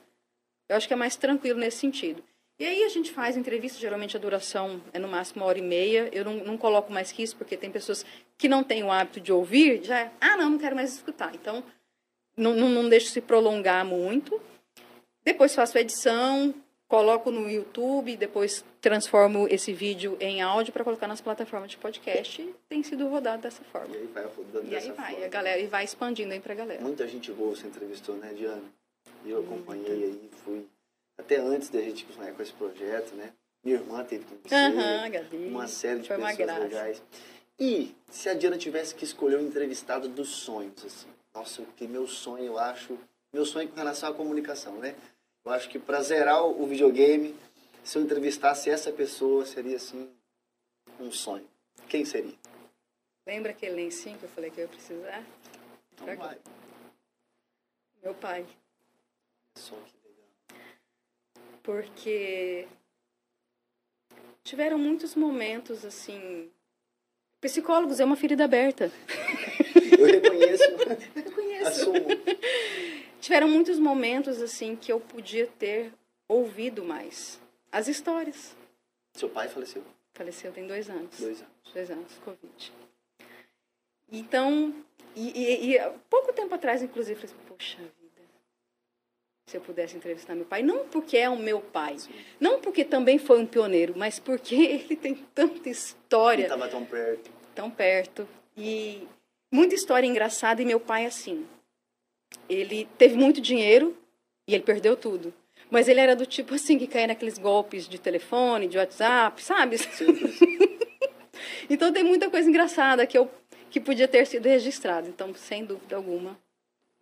[0.69, 2.24] eu acho que é mais tranquilo nesse sentido.
[2.60, 5.62] E aí a gente faz entrevista, geralmente a duração é no máximo uma hora e
[5.63, 6.08] meia.
[6.12, 8.06] Eu não, não coloco mais que isso, porque tem pessoas
[8.38, 11.34] que não têm o hábito de ouvir, já ah, não, não quero mais escutar.
[11.34, 11.63] Então,
[12.38, 14.39] não, não, não deixo se prolongar muito.
[15.30, 16.54] Depois faço a edição,
[16.88, 22.42] coloco no YouTube, depois transformo esse vídeo em áudio para colocar nas plataformas de podcast.
[22.42, 23.96] E tem sido rodado dessa forma.
[23.96, 25.26] E aí vai rodando E dessa aí vai, forma.
[25.26, 26.82] a galera, e vai expandindo aí pra galera.
[26.82, 28.63] Muita gente boa você entrevistou, né, Diana?
[29.24, 30.65] E eu acompanhei aí, fui
[31.15, 33.32] até antes da gente sonhar com esse projeto, né?
[33.63, 35.38] Minha irmã teve com você, Gabi.
[35.48, 37.04] uma série de Foi pessoas legais.
[37.60, 42.08] E se a Diana tivesse que escolher um entrevistado dos sonhos, assim, nossa, que meu
[42.08, 42.98] sonho, eu acho,
[43.32, 44.96] meu sonho com relação à comunicação, né?
[45.45, 47.36] Eu acho que para zerar o videogame,
[47.84, 50.10] se eu entrevistasse essa pessoa, seria assim
[50.99, 51.47] um sonho.
[51.88, 52.36] Quem seria?
[53.25, 55.23] Lembra aquele lencinho que eu falei que eu ia precisar?
[55.93, 56.38] Então vai.
[58.04, 58.45] Meu pai.
[59.58, 61.49] Só que legal.
[61.63, 62.67] porque
[64.43, 66.49] tiveram muitos momentos assim.
[67.41, 68.91] Psicólogos é uma ferida aberta.
[69.97, 70.63] Eu reconheço,
[71.15, 71.67] Eu conheço.
[71.67, 71.99] assumo.
[73.19, 75.91] Tiveram muitos momentos assim que eu podia ter
[76.27, 77.39] ouvido mais
[77.71, 78.55] as histórias.
[79.13, 81.17] Seu pai faleceu Faleceu tem dois anos.
[81.19, 81.73] dois anos.
[81.73, 82.73] Dois anos, Covid.
[84.12, 84.73] Então,
[85.15, 88.21] e, e- e pouco tempo atrás, inclusive, eu falei assim, poxa vida,
[89.47, 92.12] se eu pudesse entrevistar meu pai, não porque é o meu pai, Sim.
[92.39, 96.84] não porque também foi um pioneiro, mas porque ele tem tanta Ele história estava tão
[96.86, 97.32] perto.
[97.55, 98.27] tão perto
[98.58, 99.08] e
[99.51, 101.47] muita história engraçada e meu pai assim,
[102.48, 103.96] ele teve muito dinheiro
[104.48, 105.34] e ele perdeu tudo.
[105.70, 109.78] Mas ele era do tipo assim que caía naqueles golpes de telefone, de WhatsApp, sabe?
[111.70, 113.30] Então tem muita coisa engraçada que eu
[113.70, 115.08] que podia ter sido registrada.
[115.08, 116.38] Então, sem dúvida alguma,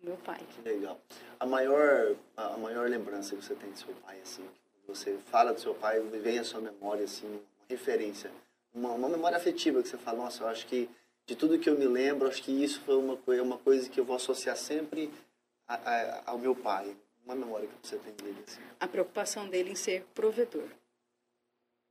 [0.03, 0.39] meu pai.
[0.65, 0.99] Legal.
[1.39, 4.43] A maior, a maior lembrança que você tem do seu pai, assim,
[4.87, 8.31] você fala do seu pai, vem à sua memória, assim, uma referência,
[8.73, 10.89] uma, uma memória afetiva que você fala, nossa, eu acho que
[11.27, 13.99] de tudo que eu me lembro, acho que isso foi uma, coi- uma coisa que
[13.99, 15.11] eu vou associar sempre
[15.67, 16.95] a- a- ao meu pai.
[17.25, 18.61] Uma memória que você tem dele, assim.
[18.79, 20.63] A preocupação dele em ser provedor.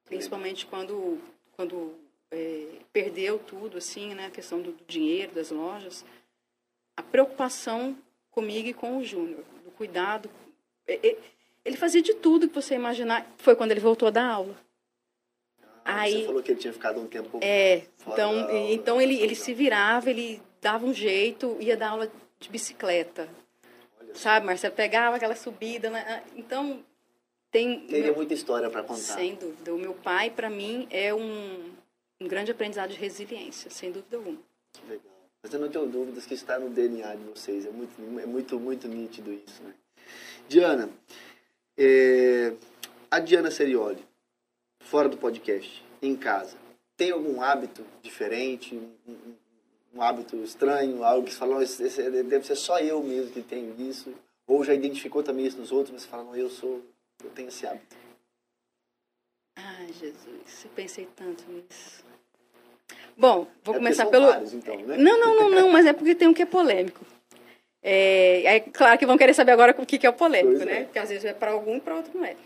[0.06, 1.20] Principalmente quando,
[1.52, 1.94] quando
[2.30, 4.26] é, perdeu tudo, assim, né?
[4.26, 6.04] A questão do, do dinheiro, das lojas.
[6.96, 7.96] A preocupação
[8.30, 10.30] comigo e com o Júnior, do cuidado.
[10.86, 11.18] É, é,
[11.64, 13.26] Ele fazia de tudo que você imaginar.
[13.36, 14.56] Foi quando ele voltou da aula.
[15.86, 19.22] Ah, Aí- Você falou que ele tinha ficado um tempo É, então, então ele, né?
[19.22, 23.28] ele se virava, ele dava um jeito, ia dar aula de bicicleta,
[24.00, 24.74] Olha sabe, Marcelo?
[24.74, 26.22] Pegava aquela subida, né?
[26.36, 26.82] então
[27.50, 27.80] tem...
[27.86, 28.96] Teria meu- muita história para contar.
[28.96, 29.72] sem dúvida.
[29.74, 31.70] O meu pai, para mim, é um,
[32.20, 34.38] um grande aprendizado de resiliência, sem dúvida alguma.
[34.72, 35.04] Que legal.
[35.42, 37.64] Mas eu não tenho dúvidas que está no DNA de vocês.
[37.64, 39.72] É muito, é muito, muito nítido isso, né?
[40.48, 40.90] Diana,
[41.78, 42.52] é,
[43.10, 44.04] a Diana Serioli,
[44.86, 46.56] fora do podcast, em casa,
[46.96, 49.34] tem algum hábito diferente, um, um-
[49.94, 53.32] um hábito estranho, algo que você fala, "Não, esse- esse- deve ser só eu mesmo
[53.32, 54.14] que tenho isso,
[54.46, 56.82] ou já identificou também isso nos outros, mas você fala, não, eu sou,
[57.24, 57.96] eu tenho esse hábito.
[59.58, 62.04] Ai, Jesus, eu pensei tanto nisso.
[63.16, 64.26] Bom, vou É começar pelo...
[64.26, 64.96] vários, então, né?
[64.98, 67.04] Não, não, não, não, mas é porque tem um que é polêmico.
[67.82, 70.60] É, é claro que vão querer saber agora o que, que é o polêmico, Pois
[70.62, 70.64] é.
[70.66, 70.84] né?
[70.84, 72.36] Porque às vezes é para algum e para outro não é.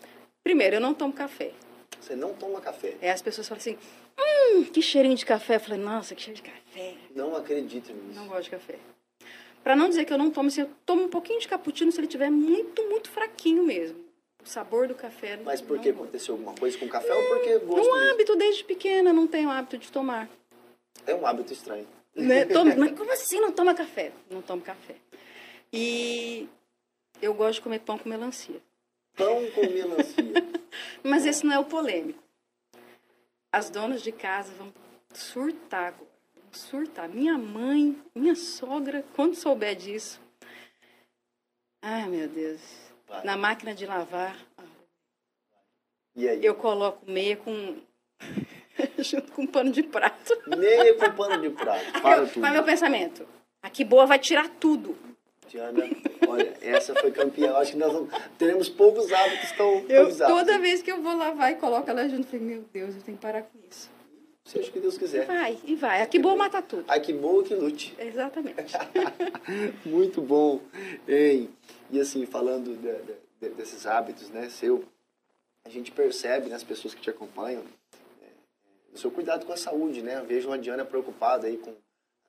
[0.45, 1.51] Primeiro, eu não tomo café.
[2.01, 2.97] Você não toma café.
[3.01, 3.77] É, as pessoas falam assim,
[4.19, 5.57] hum, que cheirinho de café.
[5.57, 6.95] Eu falei, nossa, que cheiro de café.
[7.15, 8.19] Não acredito nisso.
[8.19, 8.77] Não gosto de café.
[9.63, 12.01] Para não dizer que eu não tomo, assim, eu tomo um pouquinho de cappuccino se
[12.01, 13.99] ele tiver muito, muito fraquinho mesmo.
[14.43, 15.39] O sabor do café.
[15.45, 18.11] Mas por não que aconteceu alguma coisa com café ou porque gosto Um mesmo?
[18.11, 20.31] hábito desde pequena, não tenho hábito de tomar.
[21.07, 21.87] É um hábito estranho.
[22.17, 22.47] Né?
[22.49, 24.13] Toma- mas como assim não toma café?
[24.31, 24.97] Não tomo café.
[25.71, 26.49] E
[27.21, 28.57] eu gosto de comer pão com melancia.
[29.17, 30.25] Pão com melancia.
[31.03, 32.23] Mas esse não é o polêmico.
[33.53, 34.73] As donas de casa vão
[35.13, 36.11] surtar agora.
[36.53, 37.09] Surtar.
[37.09, 40.21] Minha mãe, minha sogra, quando souber disso.
[41.83, 42.61] Ai, meu Deus.
[43.07, 43.25] Vai.
[43.25, 44.37] Na máquina de lavar,
[46.17, 47.81] eu coloco meia com.
[48.99, 50.33] junto com pano de prato.
[50.57, 51.93] Meia com pano de prato.
[51.93, 52.47] Para Qual tudo.
[52.47, 53.27] é o meu pensamento?
[53.63, 54.97] A que boa vai tirar tudo.
[55.51, 55.83] Diana,
[56.29, 57.49] olha, essa foi campeã.
[57.49, 58.09] Eu Acho que nós
[58.39, 60.37] teremos poucos hábitos tão Eu, usados.
[60.39, 63.03] toda vez que eu vou lavar e coloco ela junto, eu falei, meu Deus, eu
[63.03, 63.91] tenho que parar com isso.
[64.45, 65.27] Seja o que Deus E quiser.
[65.27, 66.03] vai, e vai.
[66.03, 66.85] A que boa mata tudo.
[66.89, 67.95] Ai, que boa que lute.
[67.99, 68.73] Exatamente.
[69.85, 70.61] Muito bom.
[71.09, 71.51] Hein?
[71.91, 74.85] E assim, falando de- de- desses hábitos, né, seu,
[75.65, 77.63] a gente percebe nas pessoas que te acompanham
[78.23, 78.27] é,
[78.95, 80.19] o seu cuidado com a saúde, né?
[80.19, 81.73] Eu vejo a Diana preocupada aí com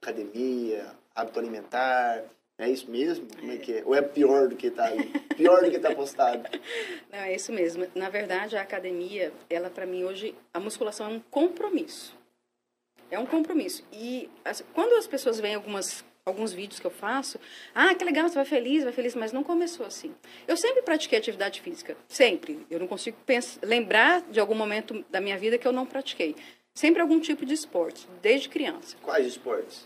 [0.01, 2.23] academia, hábito alimentar.
[2.62, 3.26] É isso mesmo?
[3.39, 3.84] Como é que é?
[3.86, 5.10] Ou é pior do que tá aí?
[5.36, 6.43] Pior do que tá postado?
[7.12, 7.88] Não, é isso mesmo.
[7.95, 12.15] Na verdade, a academia, ela para mim hoje, a musculação é um compromisso.
[13.10, 13.84] É um compromisso.
[13.91, 17.39] E as- quando as pessoas veem algumas, alguns vídeos que eu faço,
[17.74, 20.13] ah, que legal, você vai feliz, vai feliz, mas não começou assim.
[20.47, 22.65] Eu sempre pratiquei atividade física, sempre.
[22.69, 26.36] Eu não consigo pens- lembrar de algum momento da minha vida que eu não pratiquei.
[26.76, 28.95] Sempre algum tipo de esporte, desde criança.
[29.02, 29.86] Quais esportes?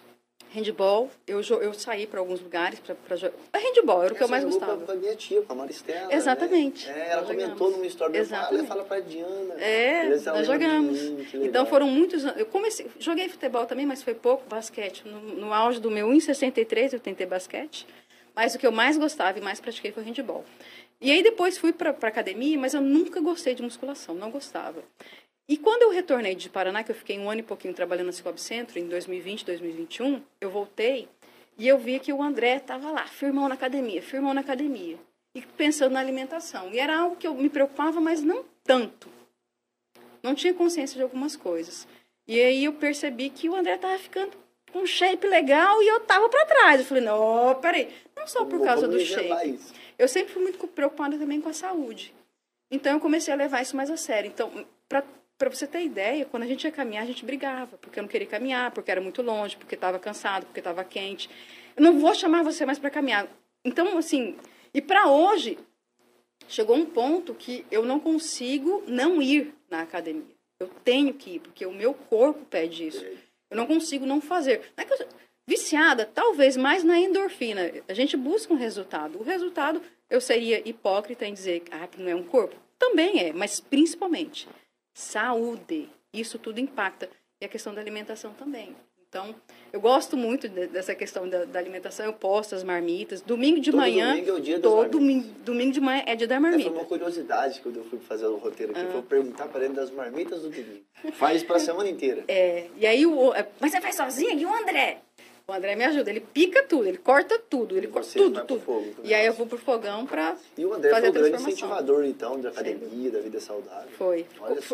[0.55, 3.33] Handball, eu, eu saí para alguns lugares para jogar.
[3.53, 4.85] Handball era o que eu mais gostava.
[4.85, 6.07] Com a minha tia, com a Maristela.
[6.07, 6.15] né?
[6.15, 6.89] Exatamente.
[6.89, 7.75] É, ela Nós comentou jogamos.
[7.75, 8.17] numa história.
[8.17, 8.67] Exatamente.
[8.67, 9.53] fala pra Diana.
[9.55, 11.01] É, nós jogamos.
[11.01, 11.27] mim.
[11.33, 12.39] Então foram muitos anos.
[12.39, 15.03] Eu comecei, joguei futebol também, mas foi pouco, basquete.
[15.05, 17.85] No, no auge do meu 1,63 eu tentei basquete.
[18.33, 20.45] Mas o que eu mais gostava e mais pratiquei foi handball.
[21.01, 24.81] E aí depois fui para academia, mas eu nunca gostei de musculação, não gostava.
[25.47, 28.11] E quando eu retornei de Paraná, que eu fiquei um ano e pouquinho trabalhando na
[28.11, 31.07] Cicobi Centro, em 2020, 2021, eu voltei
[31.57, 34.97] e eu vi que o André estava lá, firmão na academia, firmão na academia.
[35.35, 36.71] E pensando na alimentação.
[36.71, 39.09] E era algo que eu me preocupava, mas não tanto
[40.25, 41.87] não tinha consciência de algumas coisas.
[42.27, 44.31] E aí eu percebi que o André tava ficando
[44.71, 46.79] com um shape legal e eu tava para trás.
[46.79, 49.59] Eu falei, não, peraí, não só por causa do shape.
[49.97, 52.13] Eu sempre fui muito preocupada também com a saúde.
[52.71, 54.31] Então eu comecei a levar isso mais a sério.
[54.33, 55.03] Então, para
[55.37, 58.27] você ter ideia, quando a gente ia caminhar, a gente brigava, porque eu não queria
[58.27, 61.29] caminhar, porque era muito longe, porque estava cansado, porque estava quente.
[61.75, 63.27] Eu não vou chamar você mais para caminhar.
[63.63, 64.37] Então, assim,
[64.73, 65.57] e para hoje,
[66.47, 70.35] chegou um ponto que eu não consigo não ir na academia.
[70.59, 73.03] Eu tenho que ir, porque o meu corpo pede isso.
[73.49, 74.71] Eu não consigo não fazer.
[74.77, 75.07] Não é eu
[75.47, 77.71] viciada, talvez mais na endorfina.
[77.87, 79.19] A gente busca um resultado.
[79.19, 82.55] O resultado, eu seria hipócrita em dizer ah, que não é um corpo.
[82.79, 84.47] Também é, mas principalmente
[84.95, 85.89] saúde.
[86.13, 87.09] Isso tudo impacta.
[87.41, 88.73] E a questão da alimentação também.
[89.09, 89.35] Então,
[89.71, 92.05] eu gosto muito de- dessa questão da, da alimentação.
[92.05, 93.21] Eu posto as marmitas.
[93.21, 94.09] Domingo de Todo manhã.
[94.11, 96.69] domingo é o dia das todo domingo, domingo de manhã é dia da Essa marmita.
[96.69, 98.81] foi uma curiosidade quando eu fui fazer o roteiro Ah.
[98.81, 98.91] aqui.
[98.91, 100.81] Foi perguntar para ele das marmitas do domingo.
[101.13, 102.23] Faz para a semana inteira.
[102.27, 103.33] É, e aí o.
[103.33, 104.33] é, Mas você faz sozinha?
[104.33, 104.99] E o André?
[105.47, 108.59] O André me ajuda, ele pica tudo, ele corta tudo, ele corta tudo, tudo.
[108.61, 108.95] fogo.
[109.03, 110.35] E aí eu vou pro fogão pra.
[110.57, 113.87] E o André fazer foi o grande incentivador, então, da academia, da vida saudável.
[113.95, 114.25] Foi.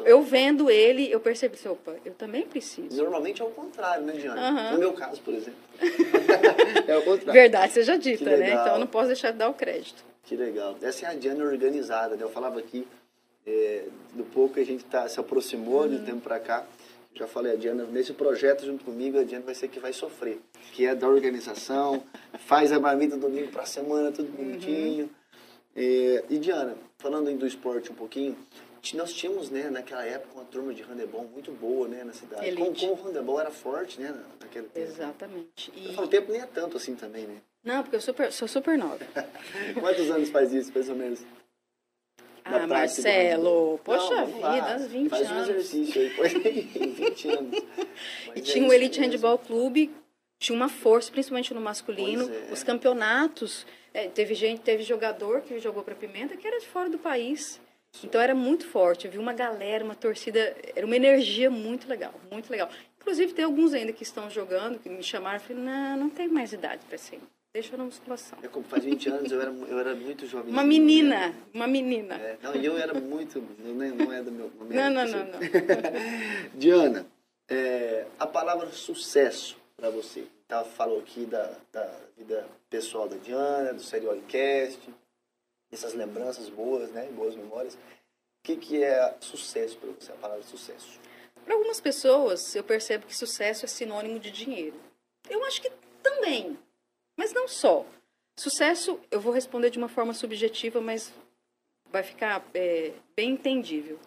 [0.05, 2.95] Eu vendo ele, eu percebi, assim, opa, eu também preciso.
[2.95, 4.49] Normalmente é o contrário, né, Diana?
[4.49, 4.71] Aham.
[4.71, 5.59] No meu caso, por exemplo.
[6.87, 7.33] é o contrário.
[7.33, 8.51] Verdade seja dita, né?
[8.53, 10.05] Então eu não posso deixar de dar o crédito.
[10.23, 10.77] Que legal.
[10.81, 12.23] Essa é a Diana organizada, né?
[12.23, 12.87] Eu falava aqui,
[13.45, 15.89] é, do pouco que a gente tá, se aproximou Uhum.
[15.89, 16.65] de um tempo para cá.
[17.13, 20.39] Já falei, a Diana, nesse projeto junto comigo, a Diana vai ser que vai sofrer.
[20.73, 22.03] Que é da organização,
[22.47, 24.45] faz a marmita domingo para semana, tudo Uhum.
[24.45, 25.09] bonitinho.
[25.75, 28.37] É, e Diana, falando do esporte um pouquinho,
[28.95, 32.45] nós tínhamos, né, naquela época, uma turma de handebol muito boa, né, na cidade.
[32.47, 32.79] Elite.
[32.87, 34.87] como o handebol era forte, né, na- naquele tempo.
[34.89, 35.71] Exatamente.
[35.75, 35.87] E...
[35.87, 37.37] Eu falo, o tempo nem é tanto assim também, né?
[37.63, 38.97] Não, porque eu super, sou super nova.
[39.79, 41.19] Quantos anos faz isso, mais ou menos?
[42.43, 45.49] Ah, prática Marcelo, poxa Não, vida, uns 20 Faz um anos.
[45.49, 47.63] exercício aí, em 20 anos.
[48.27, 49.13] Mas E é tinha o isso Elite mesmo.
[49.13, 49.91] Handball Clube,
[50.39, 52.29] tinha uma força, principalmente no masculino.
[52.29, 52.51] É.
[52.53, 56.89] Os campeonatos, é, teve gente, teve jogador que jogou para Pimenta que era de fora
[56.89, 57.59] do país.
[58.03, 59.05] Então era muito forte.
[59.05, 62.69] Eu vi uma galera, uma torcida, era uma energia muito legal, muito legal.
[62.99, 66.31] Inclusive tem alguns ainda que estão jogando, que me chamaram, eu falei, não, não tenho
[66.31, 67.19] mais idade para ser.
[67.53, 68.39] Deixa eu na musculação.
[68.41, 70.53] É como faz 20 anos, eu era, eu era muito jovem.
[70.53, 72.15] Uma menina, uma menina.
[72.15, 73.41] É, não, eu era muito.
[73.59, 74.49] Não, é- não é do meu.
[74.49, 75.39] do meu- Não, não, não, não.
[76.55, 77.05] Diana,
[77.49, 80.25] é, a palavra sucesso para você.
[80.47, 84.79] Tá, falou aqui da, da vida pessoal da Diana, do Seriolicast,
[85.71, 87.07] essas lembranças boas, né?
[87.13, 87.73] Boas memórias.
[87.75, 87.79] O
[88.43, 90.99] que, que é sucesso para você, a palavra sucesso?
[91.45, 94.75] Para algumas pessoas, eu percebo que sucesso é sinônimo de dinheiro.
[95.29, 95.71] Eu acho que
[96.03, 96.57] também,
[97.21, 97.85] mas não só.
[98.35, 101.13] Sucesso, eu vou responder de uma forma subjetiva, mas
[101.91, 103.99] vai ficar é, bem entendível.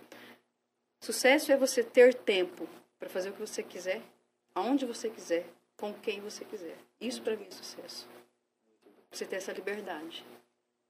[1.01, 4.03] Sucesso é você ter tempo para fazer o que você quiser,
[4.53, 5.47] aonde você quiser,
[5.77, 6.77] com quem você quiser.
[7.01, 8.09] Isso para mim é sucesso.
[9.13, 10.27] Você ter essa liberdade.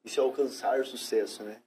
[0.02, 1.60] Isso é alcançar sucesso, né?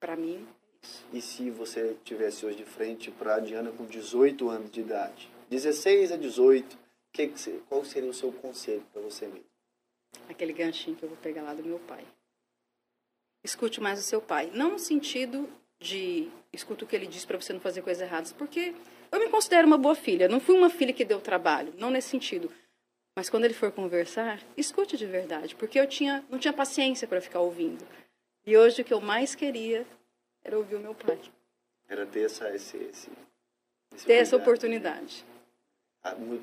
[0.00, 1.06] Para mim, é isso.
[1.12, 5.30] E se você tivesse hoje de frente para a Diana com 18 anos de idade,
[5.48, 6.85] 16 a 18,
[7.16, 7.28] que
[7.68, 9.44] qual seria o seu conselho para você mesmo?
[10.28, 12.04] Aquele ganchinho que eu vou pegar lá do meu pai.
[13.44, 14.50] Escute mais o seu pai.
[14.52, 15.48] Não no sentido
[15.78, 18.74] de escuta o que ele diz para você não fazer coisas erradas, porque
[19.12, 20.28] eu me considero uma boa filha.
[20.28, 22.50] Não fui uma filha que deu trabalho, não nesse sentido.
[23.14, 27.20] Mas quando ele for conversar, escute de verdade, porque eu tinha, não tinha paciência para
[27.20, 27.86] ficar ouvindo.
[28.44, 29.86] E hoje o que eu mais queria
[30.44, 31.18] era ouvir o meu pai.
[31.88, 33.10] Era ter essa, esse, esse,
[33.94, 34.48] esse Ter essa cuidado.
[34.48, 35.24] oportunidade.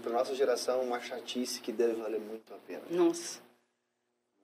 [0.02, 2.84] Para nossa geração, uma chatice que deve valer muito a pena.
[2.90, 3.42] Nossa,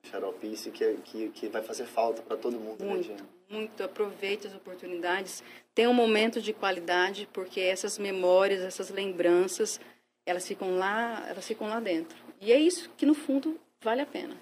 [0.03, 3.29] Xaropice que, que, que vai fazer falta para todo mundo, né, muito, Diana?
[3.49, 3.83] muito.
[3.83, 5.43] Aproveite as oportunidades.
[5.73, 9.79] Tenha um momento de qualidade, porque essas memórias, essas lembranças,
[10.25, 12.17] elas ficam lá, elas ficam lá dentro.
[12.39, 14.35] E é isso que no fundo vale a pena.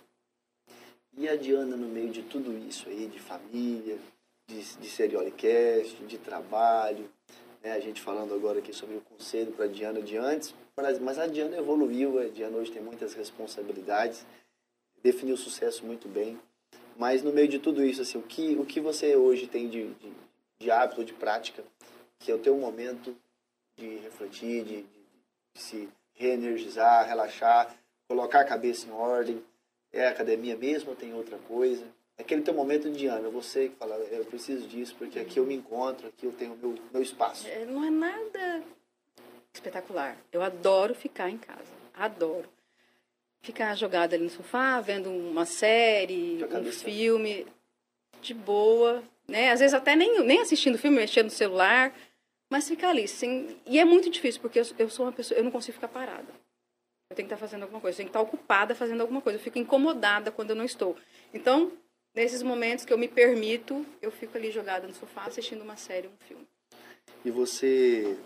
[1.18, 3.98] E a Diana, no meio de tudo isso aí, de família,
[4.48, 7.10] de, de Seriolicast, de trabalho,
[7.64, 7.72] né?
[7.72, 10.54] a gente falando agora aqui sobre o conselho para a Diana de antes,
[11.02, 14.24] mas a Diana evoluiu, a Diana hoje tem muitas responsabilidades,
[15.02, 16.40] definiu o sucesso muito bem,
[16.96, 19.88] mas no meio de tudo isso, assim, o que, o que você hoje tem de,
[19.96, 20.14] de,
[20.60, 21.64] de hábito, de prática,
[22.20, 23.16] que é o teu momento
[23.76, 27.76] de refletir, de, de, se reenergizar, relaxar,
[28.08, 29.44] colocar a cabeça em ordem,
[29.92, 31.86] é academia mesmo ou tem outra coisa?
[32.20, 35.56] Aquele teu momento de ano, você que fala, eu preciso disso, porque aqui eu me
[35.56, 37.48] encontro, aqui eu tenho meu, meu espaço.
[37.48, 38.64] É, não é nada
[39.58, 40.18] espetacular.
[40.32, 41.72] Eu adoro ficar em casa.
[41.94, 42.50] Adoro.
[43.42, 47.46] Ficar jogada ali no sofá, vendo uma série, um filme,
[48.22, 49.52] de boa, né?
[49.52, 51.94] Às vezes até nem, nem assistindo filme, mexendo no celular,
[52.50, 53.08] mas ficar ali.
[53.08, 53.58] Sem...
[53.66, 56.28] E é muito difícil, porque eu, eu sou uma pessoa, eu não consigo ficar parada.
[57.10, 59.40] Eu tenho que estar fazendo alguma coisa, eu tenho que estar ocupada fazendo alguma coisa.
[59.40, 60.98] Eu fico incomodada quando eu não estou.
[61.34, 61.72] Então,
[62.14, 66.08] nesses momentos que eu me permito, eu fico ali jogada no sofá assistindo uma série,
[66.08, 66.46] um filme.
[67.24, 68.18] E você,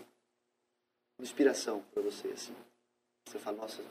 [1.22, 2.54] inspiração para você, assim,
[3.26, 3.90] você fala, nossa, uma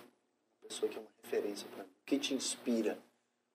[0.67, 2.99] pessoa que é uma referência para mim, o que te inspira?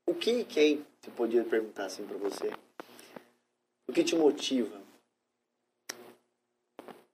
[0.07, 2.51] O que e quem, se podia perguntar assim para você,
[3.89, 4.81] o que te motiva?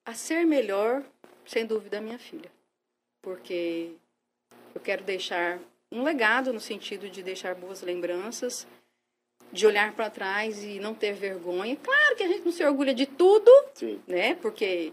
[0.05, 1.03] A ser melhor,
[1.47, 2.51] sem dúvida, a minha filha.
[3.23, 3.95] Porque
[4.75, 5.61] eu quero deixar
[5.91, 8.67] um legado no sentido de deixar boas lembranças,
[9.53, 11.77] de olhar para trás e não ter vergonha.
[11.77, 14.03] Claro que a gente não se orgulha de tudo, Sim.
[14.07, 14.35] né?
[14.37, 14.93] Porque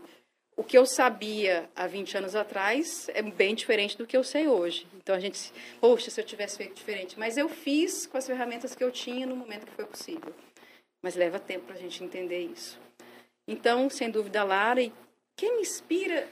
[0.59, 4.45] o que eu sabia há 20 anos atrás é bem diferente do que eu sei
[4.49, 4.85] hoje.
[4.97, 7.17] Então a gente, poxa, se eu tivesse feito diferente.
[7.17, 10.35] Mas eu fiz com as ferramentas que eu tinha no momento que foi possível.
[11.01, 12.77] Mas leva tempo para a gente entender isso.
[13.47, 14.91] Então, sem dúvida, Lara, e
[15.37, 16.27] quem me inspira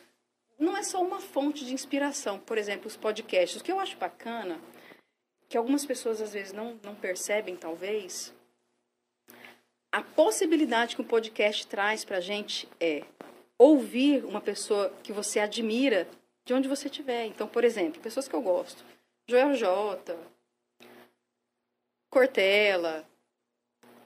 [0.59, 2.37] não é só uma fonte de inspiração.
[2.37, 3.61] Por exemplo, os podcasts.
[3.61, 4.59] O que eu acho bacana,
[5.47, 8.33] que algumas pessoas às vezes não, não percebem, talvez,
[9.89, 13.05] a possibilidade que um podcast traz para a gente é
[13.57, 16.07] ouvir uma pessoa que você admira
[16.45, 17.25] de onde você estiver.
[17.25, 18.83] Então, por exemplo, pessoas que eu gosto.
[19.29, 20.15] Joel J,
[22.09, 23.05] Cortella,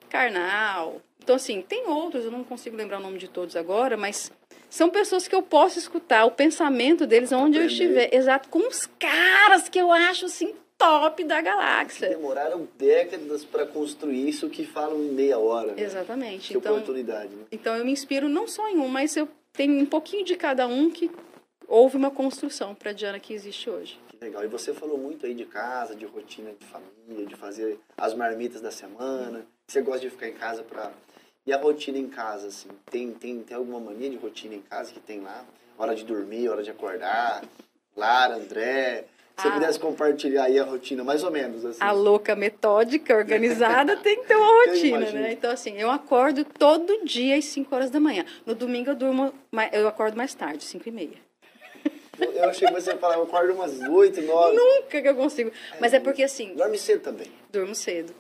[0.09, 1.01] Karnal.
[1.19, 4.31] Então, assim, tem outros, eu não consigo lembrar o nome de todos agora, mas
[4.69, 8.13] são pessoas que eu posso escutar o pensamento deles onde eu estiver.
[8.13, 12.09] Exato, com os caras que eu acho, assim, top da galáxia.
[12.09, 15.83] Demoraram décadas para construir isso que falam em meia hora, né?
[15.83, 16.47] Exatamente.
[16.47, 17.43] Que Então, oportunidade, né?
[17.51, 20.67] Então eu me inspiro não só em um, mas eu tenho um pouquinho de cada
[20.67, 21.11] um que
[21.67, 23.99] houve uma construção para a Diana que existe hoje.
[24.09, 24.43] Que legal.
[24.43, 28.61] E você falou muito aí de casa, de rotina de família, de fazer as marmitas
[28.61, 29.45] da semana.
[29.67, 30.91] Você gosta de ficar em casa para
[31.45, 32.69] E a rotina em casa, assim?
[32.89, 35.45] Tem, tem, tem alguma mania de rotina em casa que tem lá?
[35.77, 37.43] Hora de dormir, hora de acordar?
[37.95, 39.05] Lara, André.
[39.41, 39.51] Se você Ah.
[39.53, 41.79] pudesse compartilhar aí a rotina, mais ou menos, assim.
[41.81, 45.31] A louca metódica, organizada, tem que ter uma rotina, né?
[45.33, 48.23] Então, assim, eu acordo todo dia às 5 horas da manhã.
[48.45, 49.33] No domingo eu durmo,
[49.71, 51.31] eu acordo mais tarde, 5 e meia.
[52.19, 54.55] Eu, achei que você ia falar, eu acordo umas 8, 9.
[54.55, 55.51] Nunca que eu consigo.
[55.79, 57.25] Mas é porque, assim, Dorme cedo também.
[57.51, 58.13] durmo cedo.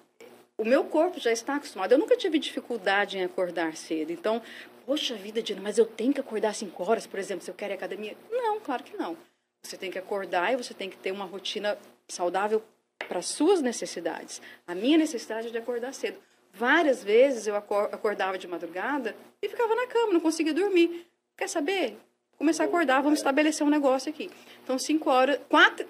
[0.57, 1.91] O meu corpo já está acostumado.
[1.91, 4.11] Eu nunca tive dificuldade em acordar cedo.
[4.11, 4.41] Então,
[4.87, 7.73] poxa vida, Dina, mas eu tenho que acordar 5 horas, por exemplo, se eu quero
[7.73, 8.15] ir à academia?
[8.31, 9.15] Não, claro que não.
[9.63, 12.63] Você tem que acordar e você tem que ter uma rotina saudável
[13.07, 14.41] para suas necessidades.
[14.67, 16.17] A minha necessidade é de acordar cedo.
[16.53, 21.07] Várias vezes eu acor- acordava de madrugada e ficava na cama, não conseguia dormir.
[21.37, 21.97] Quer saber?
[22.37, 24.29] Começar a acordar, vamos estabelecer um negócio aqui.
[24.63, 25.39] Então, 5 horas,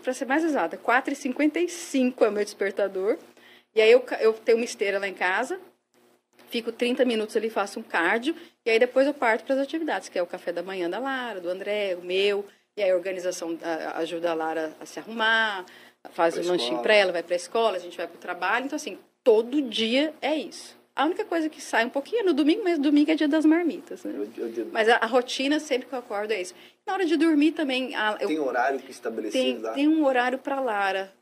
[0.04, 3.18] para ser mais exata, 4h55 é o meu despertador.
[3.74, 5.60] E aí eu, eu tenho uma esteira lá em casa,
[6.50, 10.10] fico 30 minutos ali, faço um cardio E aí depois eu parto para as atividades,
[10.10, 12.46] que é o café da manhã da Lara, do André, o meu.
[12.78, 13.58] E aí a organização
[13.96, 15.66] ajuda a Lara a se arrumar,
[16.12, 16.82] faz Pra o lanchinho escola.
[16.84, 18.66] para ela, vai para a escola, a gente vai para o trabalho.
[18.66, 20.80] Então, assim, todo dia é isso.
[20.96, 23.46] A única coisa que sai um pouquinho é no domingo, mas domingo é dia das
[23.46, 24.14] marmitas, né?
[24.38, 26.54] Eu, eu, Mas a, a rotina, sempre que eu acordo, é isso.
[26.86, 29.74] Na hora de dormir também, a- eu tem horário que estabelecido tem, lá?
[29.74, 31.14] tem um horário para Lara,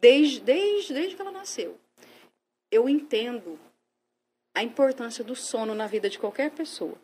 [0.00, 1.78] desde, desde, desde que ela nasceu.
[2.70, 3.58] Eu entendo
[4.54, 6.96] a importância do sono na vida de qualquer pessoa.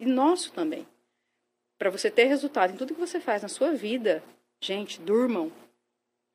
[0.00, 0.86] E nosso também.
[1.78, 4.22] Para você ter resultado em tudo que você faz na sua vida,
[4.60, 5.52] gente, durmam.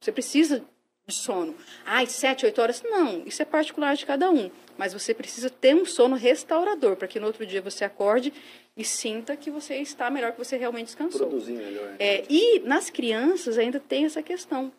[0.01, 0.63] Você precisa
[1.05, 1.53] de sono.
[1.85, 2.81] Ai, sete, oito horas?
[2.81, 4.49] Não, isso é particular de cada um.
[4.77, 8.33] Mas você precisa ter um sono restaurador, para que no outro dia você acorde
[8.75, 11.27] e sinta que você está melhor, que você realmente descansou.
[11.27, 11.89] Produzir melhor.
[11.89, 11.97] né?
[11.99, 14.71] É, e nas crianças ainda tem essa questão.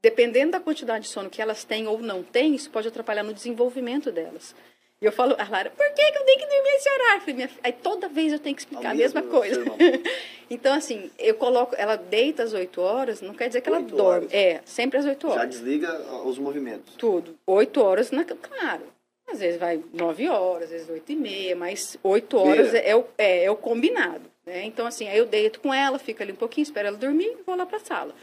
[0.00, 3.34] Dependendo da quantidade de sono que elas têm ou não têm, isso pode atrapalhar no
[3.34, 4.54] desenvolvimento delas.
[5.00, 7.20] E eu falo, a Lara, por que, que eu tenho que dormir esse horário?
[7.20, 9.62] Falei, minha Aí toda vez eu tenho que explicar Ao a mesma coisa.
[10.50, 13.94] então, assim, eu coloco, ela deita às 8 horas, não quer dizer que ela Oito
[13.94, 14.26] dorme.
[14.26, 14.34] horas.
[14.34, 15.50] É, sempre às 8 Já horas.
[15.50, 16.96] desliga ah, os movimentos.
[16.96, 17.38] Tudo.
[17.46, 18.82] 8 horas, na, claro.
[19.30, 22.96] Às vezes vai 9 horas, às vezes 8 e meia, mas 8 horas é, é
[22.96, 24.28] o, é, é o combinado.
[24.44, 24.64] Né?
[24.64, 27.42] Então, assim, aí eu deito com ela, fico ali um pouquinho, espero ela dormir e
[27.46, 28.14] vou lá pra sala.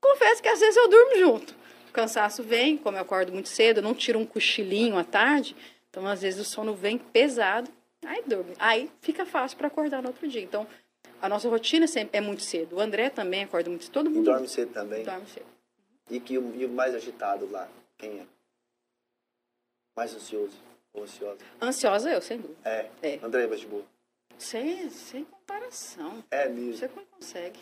[0.00, 1.54] Confesso que às vezes eu durmo junto.
[1.90, 5.54] O cansaço vem, como eu acordo muito cedo, eu não tiro um cochilinho à tarde,
[5.92, 7.70] então às vezes o sono vem pesado,
[8.02, 8.54] aí durmo.
[8.58, 10.40] Aí fica fácil para acordar no outro dia.
[10.42, 10.66] Então,
[11.20, 12.76] a nossa rotina sempre é muito cedo.
[12.76, 15.04] O André também acorda muito cedo, todo E mundo dorme cedo também.
[15.04, 15.44] dorme cedo.
[16.10, 17.68] E, que, o- e o mais agitado lá,
[17.98, 18.26] quem é?
[19.94, 20.56] Mais ansioso
[20.94, 21.38] ou ansiosa?
[21.60, 22.58] Ansiosa eu, sem dúvida.
[22.64, 22.88] É.
[23.02, 23.18] É.
[23.22, 23.84] André vai de boa.
[24.38, 26.24] Sem, sem comparação.
[26.30, 26.74] É mesmo.
[26.78, 27.60] Você não consegue.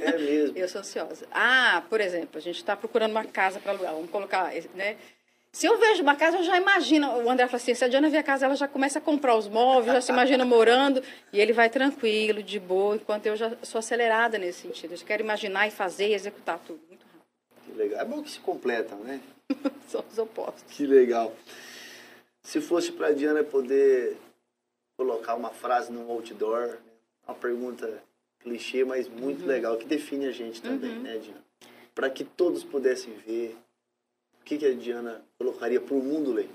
[0.00, 0.56] É mesmo.
[0.58, 1.28] Eu sou ansiosa.
[1.30, 3.92] Ah, por exemplo, a gente está procurando uma casa para alugar.
[3.92, 4.96] Vamos colocar, né?
[5.52, 7.08] Se eu vejo uma casa, eu já imagino.
[7.24, 9.34] O André fala assim: se a Diana vê a casa, ela já começa a comprar
[9.36, 11.02] os móveis, já se imagina morando.
[11.32, 14.94] E ele vai tranquilo, de boa, enquanto eu já sou acelerada nesse sentido.
[14.94, 16.80] Eu quero imaginar e fazer e executar tudo.
[16.88, 17.64] Muito rápido.
[17.64, 18.00] Que legal.
[18.00, 19.20] É bom que se completam, né?
[19.88, 20.64] São os opostos.
[20.68, 21.34] Que legal.
[22.42, 24.16] Se fosse para Diana poder
[24.98, 26.76] colocar uma frase num outdoor, né?
[27.26, 28.02] uma pergunta
[28.40, 31.02] clichê, mas muito legal, que define a gente também, Uhum.
[31.02, 31.42] né, Diana?
[31.94, 33.56] Para que todos pudessem ver,
[34.48, 36.48] que, que a Diana colocaria para o mundo ler?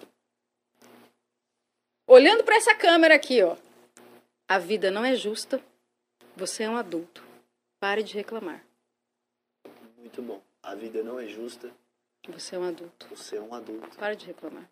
[2.08, 3.56] Olhando para essa câmera aqui, ó.
[4.48, 5.62] A vida não é justa.
[6.36, 7.24] Você é um adulto.
[7.80, 8.64] Pare de reclamar.
[9.98, 10.42] Muito bom.
[10.64, 11.70] A vida não é justa,
[12.30, 13.08] Você é um adulto.
[13.10, 13.98] você é um adulto.
[13.98, 14.68] Pare de reclamar.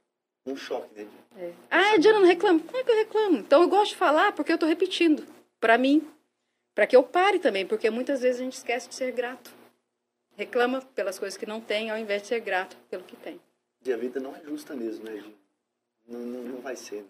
[0.45, 1.47] Um choque, né, Diana?
[1.47, 1.53] É.
[1.69, 2.59] Ah, a Diana não reclama.
[2.59, 3.37] Como é que eu reclamo?
[3.37, 5.25] Então eu gosto de falar porque eu tô repetindo.
[5.59, 6.07] Pra mim.
[6.73, 9.51] Pra que eu pare também, porque muitas vezes a gente esquece de ser grato.
[10.37, 13.39] Reclama pelas coisas que não tem, ao invés de ser grato pelo que tem.
[13.85, 15.33] E a vida não é justa mesmo, né, Diana?
[16.07, 17.09] Não, não, não vai ser, né?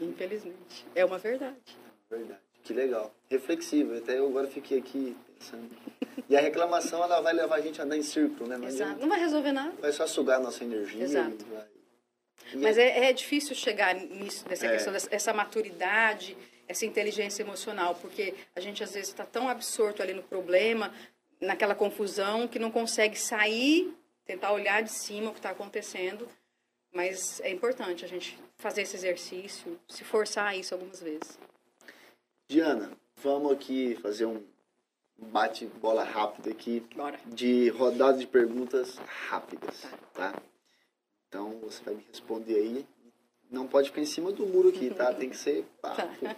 [0.00, 0.86] Infelizmente.
[0.94, 1.56] É uma verdade.
[2.10, 2.40] Verdade.
[2.62, 3.14] Que legal.
[3.28, 3.96] Reflexivo.
[3.96, 5.70] Até eu agora fiquei aqui pensando.
[6.28, 8.56] E a reclamação, ela vai levar a gente a andar em círculo, né?
[8.56, 8.82] Não Exato.
[8.84, 9.00] adianta.
[9.02, 9.72] Não vai resolver nada.
[9.80, 11.02] Vai só sugar a nossa energia.
[11.02, 11.44] Exato.
[11.46, 11.66] Vai...
[12.56, 14.72] Mas é, é difícil chegar nisso, nessa É.
[14.72, 20.02] questão dessa essa maturidade, essa inteligência emocional, porque a gente às vezes está tão absorto
[20.02, 20.92] ali no problema,
[21.40, 26.28] naquela confusão, que não consegue sair, tentar olhar de cima o que está acontecendo.
[26.92, 31.38] Mas é importante a gente fazer esse exercício, se forçar a isso algumas vezes.
[32.48, 34.44] Diana, vamos aqui fazer um
[35.16, 37.18] bate-bola rápido aqui Bora.
[37.26, 38.96] de rodada de perguntas
[39.28, 40.34] rápidas, tá?
[41.28, 42.86] Então você vai me responder aí.
[43.50, 45.12] Não pode ficar em cima do muro aqui, tá?
[45.12, 45.94] Tem que ser pá.
[45.94, 46.36] Tá.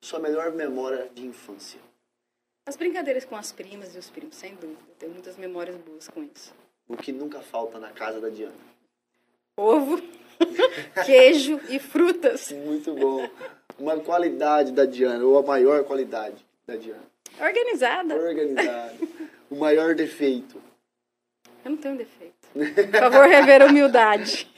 [0.00, 1.80] Sua melhor memória de infância.
[2.70, 4.78] As brincadeiras com as primas e os primos, sem dúvida.
[4.90, 6.54] Eu tenho muitas memórias boas com isso.
[6.86, 8.54] O que nunca falta na casa da Diana.
[9.56, 10.00] Ovo,
[11.04, 12.52] queijo e frutas.
[12.52, 13.28] Muito bom.
[13.76, 17.02] Uma qualidade da Diana, ou a maior qualidade da Diana.
[17.40, 18.14] Organizada.
[18.14, 19.08] Organizado.
[19.50, 20.62] o maior defeito.
[21.64, 22.34] Eu não tenho defeito.
[22.52, 24.48] Por favor, rever a humildade.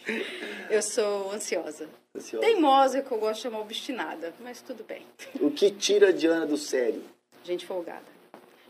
[0.68, 1.88] Eu sou ansiosa.
[2.14, 2.46] Ansiosa.
[2.46, 5.06] Teimosa, que eu gosto de chamar obstinada, mas tudo bem.
[5.40, 7.02] O que tira a Diana do sério?
[7.44, 8.12] Gente folgada.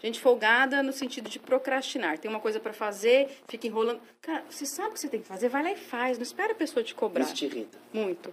[0.02, 2.18] Gente folgada no sentido de procrastinar.
[2.18, 4.00] Tem uma coisa pra fazer, fica enrolando.
[4.20, 6.18] Cara, você sabe o que você tem que fazer, vai lá e faz.
[6.18, 7.22] Não espera a pessoa te cobrar.
[7.24, 7.78] Isso te irrita.
[7.92, 8.32] Muito.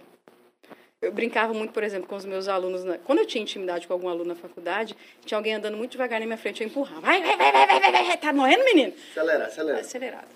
[1.00, 2.82] Eu brincava muito, por exemplo, com os meus alunos.
[2.84, 6.18] na- Quando eu tinha intimidade com algum aluno na faculdade, tinha alguém andando muito devagar
[6.20, 7.00] na minha frente, eu empurrava.
[7.02, 8.16] Vai, vai, vai, vai, vai, vai, vai.
[8.18, 8.92] Tá morrendo, menino?
[9.12, 9.80] Acelera, acelera.
[9.80, 10.28] Acelerado.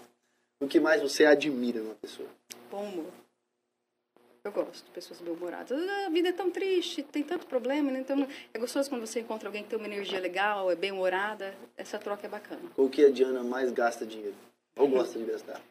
[0.60, 2.28] O que mais você admira numa pessoa?
[2.70, 3.06] Bom humor.
[4.44, 5.72] Eu gosto de pessoas bem-humoradas.
[6.06, 8.00] A vida é tão triste, tem tanto problema, né?
[8.00, 11.54] Então, é gostoso quando você encontra alguém que tem uma energia legal, é bem-humorada.
[11.78, 12.60] Essa troca é bacana.
[12.76, 14.34] O que a Diana mais gasta dinheiro?
[14.76, 15.62] Ou gosta de gastar?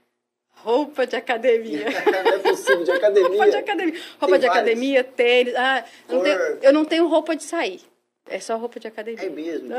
[0.55, 1.85] Roupa de academia.
[2.23, 3.29] não é possível, de academia.
[3.29, 4.01] roupa de academia.
[4.19, 4.55] Roupa Tem de várias.
[4.55, 5.55] academia, tênis.
[5.55, 7.81] Ah, eu, não tenho, eu não tenho roupa de sair.
[8.25, 9.23] É só roupa de academia.
[9.23, 9.69] É mesmo?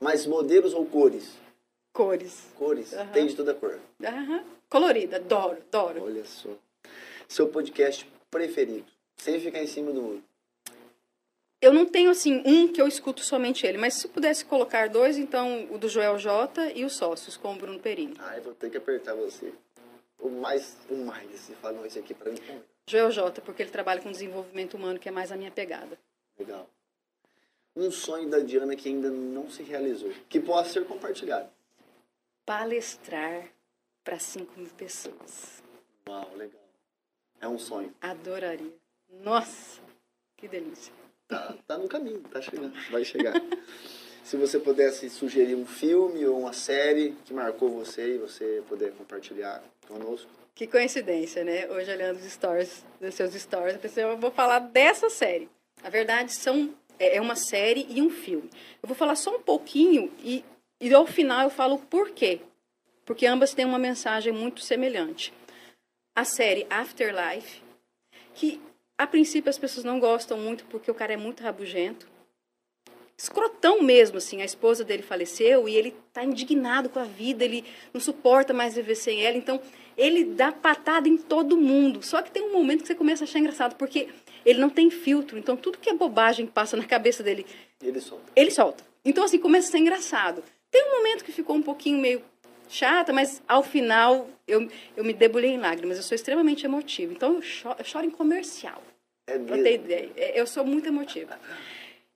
[0.00, 1.36] Mas modelos ou cores?
[1.92, 2.46] Cores.
[2.54, 2.94] Cores.
[3.12, 3.78] Tem de toda cor.
[4.70, 5.16] Colorida.
[5.16, 6.04] Adoro, adoro.
[6.04, 6.48] Olha só.
[7.26, 8.90] Seu podcast preferido?
[9.16, 10.24] Sem ficar em cima do muro.
[11.60, 13.78] Eu não tenho, assim, um que eu escuto somente ele.
[13.78, 17.56] Mas se pudesse colocar dois, então o do Joel J e os Sócios, com o
[17.56, 18.14] Bruno Perini.
[18.20, 19.52] Ai, vou ter que apertar você.
[20.20, 21.28] O mais, o mais.
[21.30, 22.38] Você falou isso aqui pra mim.
[22.88, 25.98] Joel J, porque ele trabalha com desenvolvimento humano, que é mais a minha pegada.
[26.38, 26.68] Legal.
[27.74, 30.12] Um sonho da Diana que ainda não se realizou.
[30.28, 31.50] Que possa ser compartilhado.
[32.46, 33.48] Palestrar
[34.04, 35.62] para 5 mil pessoas.
[36.08, 36.67] Uau, legal.
[37.40, 37.92] É um sonho.
[38.00, 38.72] Adoraria.
[39.22, 39.80] Nossa,
[40.36, 40.92] que delícia.
[41.28, 42.72] Tá, tá no caminho, tá chegando.
[42.90, 43.34] Vai chegar.
[44.24, 48.92] Se você pudesse sugerir um filme ou uma série que marcou você e você puder
[48.92, 50.30] compartilhar conosco.
[50.54, 51.66] Que coincidência, né?
[51.70, 55.48] Hoje olhando os stories, os seus stories, eu pensei, eu vou falar dessa série.
[55.82, 58.50] Na verdade, são, é é uma série e um filme.
[58.82, 60.44] Eu vou falar só um pouquinho e,
[60.78, 62.40] e ao final eu falo o porquê.
[63.06, 65.32] Porque ambas têm uma mensagem muito semelhante.
[66.18, 67.62] A série Afterlife,
[68.34, 68.60] que
[68.98, 72.08] a princípio as pessoas não gostam muito porque o cara é muito rabugento.
[73.16, 74.42] Escrotão mesmo, assim.
[74.42, 77.64] A esposa dele faleceu e ele tá indignado com a vida, ele
[77.94, 79.36] não suporta mais viver sem ela.
[79.36, 79.62] Então,
[79.96, 82.02] ele dá patada em todo mundo.
[82.02, 84.08] Só que tem um momento que você começa a achar engraçado, porque
[84.44, 85.38] ele não tem filtro.
[85.38, 87.46] Então, tudo que é bobagem passa na cabeça dele,
[87.80, 88.24] Ele solta.
[88.34, 88.84] ele solta.
[89.04, 90.42] Então, assim, começa a ser engraçado.
[90.68, 92.24] Tem um momento que ficou um pouquinho meio
[92.68, 95.96] chata, mas ao final eu, eu me debulhei em lágrimas.
[95.96, 97.12] Eu sou extremamente emotiva.
[97.12, 98.82] Então, eu choro, eu choro em comercial.
[99.26, 99.62] É mesmo.
[99.62, 100.10] ter ideia.
[100.16, 101.38] É, Eu sou muito emotiva.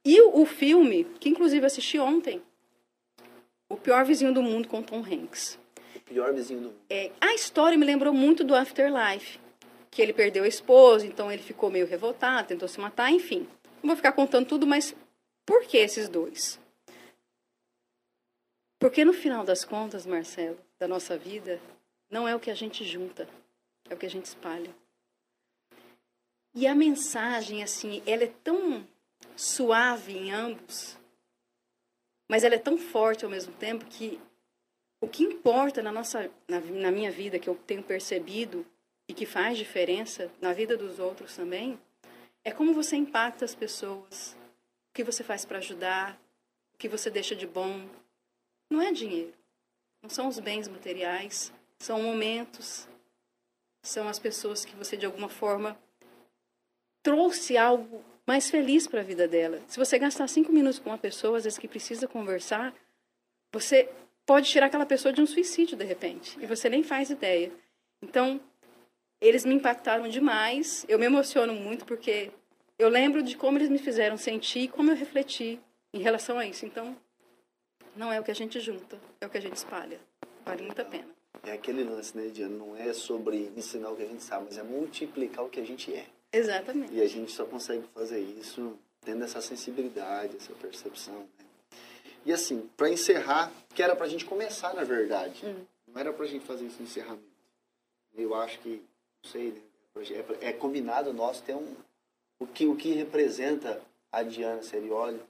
[0.05, 2.43] E o, o filme, que inclusive assisti ontem,
[3.69, 5.59] O Pior Vizinho do Mundo com Tom Hanks.
[5.95, 6.79] O pior vizinho do mundo.
[6.91, 9.39] É, a história me lembrou muito do Afterlife,
[9.91, 13.47] que ele perdeu a esposa, então ele ficou meio revoltado, tentou se matar, enfim.
[13.83, 14.95] Não vou ficar contando tudo, mas
[15.47, 16.59] por que esses dois?
[18.83, 21.61] Porque no final das contas, Marcelo, da nossa vida,
[22.11, 23.29] não é o que a gente junta,
[23.89, 24.75] é o que a gente espalha.
[26.53, 28.85] E a mensagem, assim, ela é tão
[29.37, 30.99] suave em ambos,
[32.29, 34.21] mas ela é tão forte ao mesmo tempo que
[35.01, 38.67] o que importa na nossa na, na minha vida que eu tenho percebido
[39.09, 41.79] e que faz diferença na vida dos outros também
[42.43, 44.37] é como você impacta as pessoas
[44.91, 46.21] o que você faz para ajudar
[46.75, 47.89] o que você deixa de bom
[48.73, 49.33] não é dinheiro
[50.03, 52.89] não são os bens materiais são momentos
[53.85, 55.79] são as pessoas que você de alguma forma
[57.03, 60.99] trouxe algo mais feliz para a vida dela se você gastar cinco minutos com uma
[60.99, 62.75] pessoa às vezes que precisa conversar
[63.53, 63.89] você
[64.27, 67.53] pode tirar aquela pessoa de um suicídio de repente e você nem faz ideia.
[68.03, 68.41] Então,
[69.21, 70.85] eles me impactaram demais.
[70.89, 72.31] Eu me emociono muito porque
[72.79, 75.61] eu lembro de como eles me fizeram sentir e como eu refleti
[75.93, 76.65] em relação a isso.
[76.65, 76.97] Então,
[77.97, 80.01] não é o que a gente junta, é o que a gente espalha.
[80.45, 81.09] Vale muito a pena.
[81.45, 82.57] É aquele lance, né, Diana?
[82.57, 85.65] Não é sobre ensinar o que a gente sabe, mas é multiplicar o que a
[85.65, 86.07] gente é.
[86.33, 86.95] Exatamente.
[86.95, 91.15] E a gente só consegue fazer isso tendo essa sensibilidade, essa percepção.
[91.15, 91.47] Né?
[92.25, 95.45] E assim, para encerrar, que era pra gente começar, na verdade.
[95.45, 95.65] Hum.
[95.89, 97.23] Não era pra gente fazer esse encerramento.
[98.15, 98.83] Eu acho que,
[99.23, 99.61] não sei, né?
[100.41, 101.75] é, é combinado nosso ter um.
[102.39, 103.81] O que, o que representa
[104.11, 105.21] a Diana Serioli,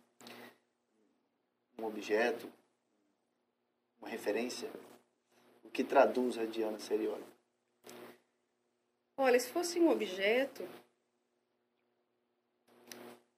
[1.78, 2.50] um objeto,
[4.00, 4.70] uma referência,
[5.64, 7.24] o que traduz a Diana Serioli.
[9.16, 10.66] Olha, se fosse um objeto,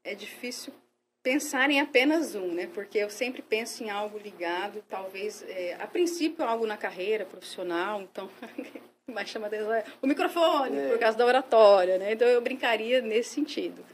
[0.03, 0.72] é difícil
[1.22, 2.66] pensar em apenas um, né?
[2.68, 8.01] Porque eu sempre penso em algo ligado, talvez, é, a princípio, algo na carreira profissional,
[8.03, 8.30] então,
[9.11, 10.89] mais chama atenção é o microfone, É.
[10.91, 12.12] por causa da oratória, né?
[12.12, 13.85] Então, eu brincaria nesse sentido,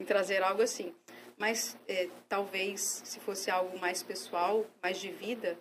[0.00, 0.94] em trazer algo assim.
[1.36, 5.58] Mas, é, talvez, se fosse algo mais pessoal, mais de vida,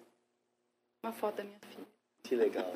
[1.03, 1.85] uma foto da minha filha.
[2.23, 2.73] Que legal.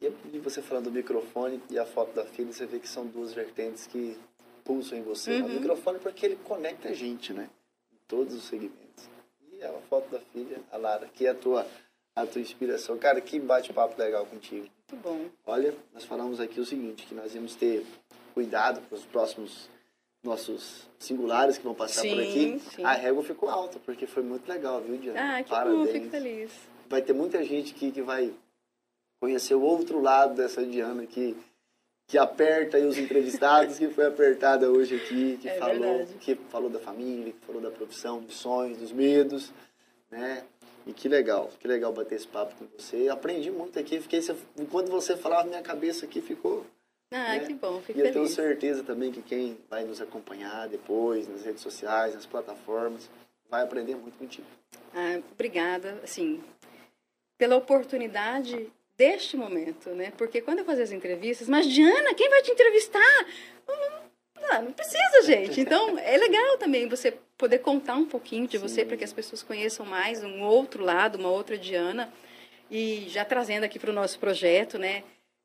[0.00, 3.32] E você falando do microfone e a foto da filha, você vê que são duas
[3.32, 4.18] vertentes que
[4.64, 5.38] pulsam em você.
[5.38, 5.44] né?
[5.44, 5.54] O Uhum.
[5.54, 7.48] microfone porque ele conecta a gente, né?
[7.92, 9.08] Em todos os segmentos.
[9.50, 11.66] E a foto da filha, a Lara, que é a tua,
[12.14, 12.98] a tua inspiração.
[12.98, 14.68] Cara, que bate-papo legal contigo.
[14.90, 15.28] Muito bom.
[15.46, 17.84] Olha, nós falamos aqui o seguinte, que nós íamos ter
[18.34, 19.68] cuidado para os próximos
[20.24, 22.20] nossos singulares que vão passar por Sim,
[22.54, 22.62] aqui.
[22.74, 22.84] sim.
[22.84, 25.36] A régua ficou alta, porque foi muito legal, viu, Diana?
[25.38, 26.50] Ah, que Parabéns bom, fico feliz.
[26.88, 28.32] vai ter muita gente aqui que vai
[29.20, 31.36] conhecer o outro lado dessa Diana que,
[32.06, 36.14] que aperta aí os entrevistados, que foi apertada hoje aqui, que, É falou, verdade.
[36.20, 39.52] que falou da família, que falou da profissão, dos sonhos, dos medos,
[40.10, 40.42] né?
[40.86, 43.08] E que legal, que legal bater esse papo com você.
[43.08, 44.20] Aprendi muito aqui, fiquei
[44.70, 46.64] quando você falava minha cabeça aqui ficou
[47.10, 47.40] ah, né?
[47.40, 48.12] que bom, fico E eu feliz.
[48.14, 53.08] tenho certeza também que quem vai nos acompanhar depois nas redes sociais, nas plataformas,
[53.48, 54.46] vai aprender muito contigo.
[54.94, 56.42] Ah, obrigada, assim,
[57.38, 60.12] pela oportunidade deste momento, né?
[60.16, 63.26] Porque quando eu fazia as entrevistas, mas Diana, quem vai te entrevistar?
[64.40, 65.60] Não, não precisa, gente.
[65.60, 69.42] Então, é legal também você poder contar um pouquinho de você para que as pessoas
[69.42, 72.12] conheçam mais um outro lado, uma outra Diana.
[72.70, 75.04] E já trazendo aqui para o nosso projeto, né?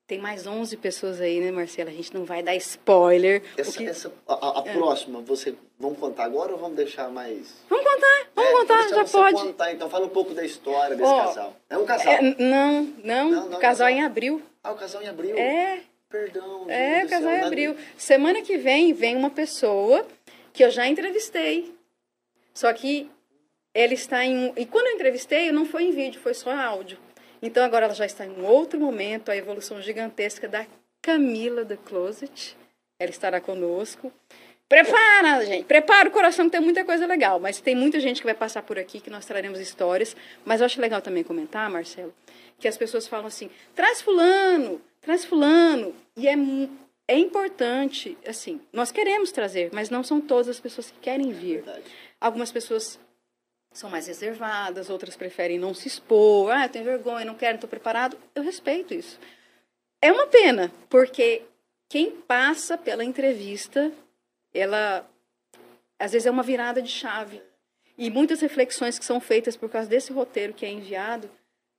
[0.09, 1.91] Tem mais 11 pessoas aí, né, Marcela?
[1.91, 3.43] A gente não vai dar spoiler.
[3.55, 3.87] Essa, que...
[3.87, 4.73] essa a, a é.
[4.73, 7.53] próxima, você vamos contar agora ou vamos deixar mais?
[7.69, 9.35] Vamos contar, vamos é, contar, já pode.
[9.35, 11.55] Contar, então fala um pouco da história desse oh, casal.
[11.69, 12.11] É um casal?
[12.11, 12.35] É, não,
[13.03, 14.41] não, não, não, o casal é em abril.
[14.63, 15.37] Ah, o casal em abril?
[15.37, 15.81] É.
[16.09, 16.67] Perdão.
[16.67, 17.77] É, o casal em abril.
[17.95, 20.03] Semana que vem vem uma pessoa
[20.51, 21.71] que eu já entrevistei.
[22.51, 23.07] Só que
[23.75, 24.53] ele está em.
[24.57, 26.97] E quando eu entrevistei, não foi em vídeo, foi só áudio.
[27.41, 30.65] Então agora ela já está em um outro momento, a evolução gigantesca da
[31.01, 32.57] Camila The Closet.
[32.99, 34.11] Ela estará conosco.
[34.67, 38.25] Prepara, gente, prepara o coração que tem muita coisa legal, mas tem muita gente que
[38.25, 40.15] vai passar por aqui que nós traremos histórias.
[40.45, 42.13] Mas eu acho legal também comentar, Marcelo,
[42.59, 45.95] que as pessoas falam assim: traz fulano, traz fulano.
[46.15, 46.35] E é,
[47.07, 51.63] é importante, assim, nós queremos trazer, mas não são todas as pessoas que querem vir.
[52.21, 52.99] Algumas pessoas
[53.71, 56.51] são mais reservadas, outras preferem não se expor.
[56.51, 58.17] Ah, eu tenho vergonha, não quero, não estou preparado.
[58.33, 59.19] Eu respeito isso.
[60.01, 61.43] É uma pena, porque
[61.87, 63.91] quem passa pela entrevista,
[64.53, 65.07] ela
[65.99, 67.41] às vezes é uma virada de chave.
[67.97, 71.29] E muitas reflexões que são feitas por causa desse roteiro que é enviado,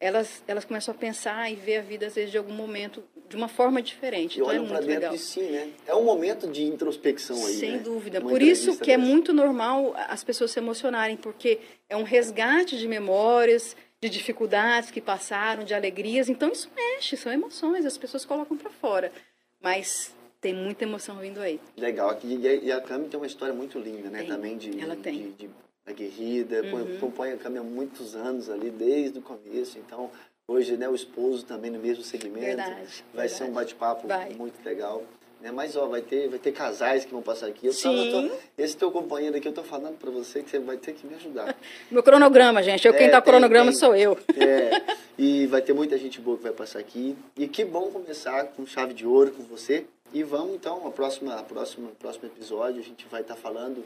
[0.01, 3.37] elas, elas começam a pensar e ver a vida, às vezes, de algum momento, de
[3.37, 4.37] uma forma diferente.
[4.37, 5.13] E então, olham é para dentro legal.
[5.13, 5.69] de si, né?
[5.87, 7.79] É um momento de introspecção aí, Sem né?
[7.79, 8.19] dúvida.
[8.19, 12.79] Uma Por isso que é muito normal as pessoas se emocionarem, porque é um resgate
[12.79, 16.31] de memórias, de dificuldades que passaram, de alegrias.
[16.31, 19.13] Então, isso mexe, são emoções, as pessoas colocam para fora.
[19.61, 21.61] Mas tem muita emoção vindo aí.
[21.77, 22.19] Legal.
[22.25, 24.21] E a Cami tem uma história muito linda, né?
[24.21, 24.29] Tem.
[24.29, 24.81] Também de...
[24.81, 25.35] Ela tem.
[25.39, 25.51] De, de
[25.91, 26.97] aguerrida, uhum.
[26.97, 30.11] acompanha a Cami há muitos anos ali, desde o começo, então
[30.49, 32.47] hoje né, o esposo também no mesmo segmento.
[32.47, 32.75] Verdade,
[33.15, 33.33] vai verdade.
[33.33, 35.05] ser um bate-papo muito legal.
[35.41, 35.51] Né?
[35.51, 37.67] Mas ó, vai ter, vai ter casais que vão passar aqui.
[37.67, 38.11] Eu Sim.
[38.29, 41.07] Tô, esse teu companheiro aqui, eu tô falando para você que você vai ter que
[41.07, 41.57] me ajudar.
[41.91, 42.87] Meu cronograma, gente.
[42.87, 43.79] Eu, é, quem tá tem, cronograma tem.
[43.79, 44.19] sou eu.
[44.37, 44.83] É,
[45.19, 47.17] e vai ter muita gente boa que vai passar aqui.
[47.37, 49.87] E que bom começar com chave de ouro com você.
[50.13, 53.85] E vamos então, a próxima, a próxima, próximo episódio, a gente vai estar tá falando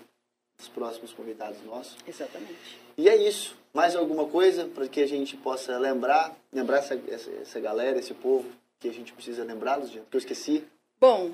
[0.56, 1.96] dos próximos convidados nossos.
[2.06, 2.78] Exatamente.
[2.96, 3.56] E é isso.
[3.72, 8.14] Mais alguma coisa para que a gente possa lembrar, lembrar essa, essa, essa galera, esse
[8.14, 8.48] povo
[8.78, 10.64] que a gente precisa lembrá-los, que eu esqueci?
[11.00, 11.32] Bom,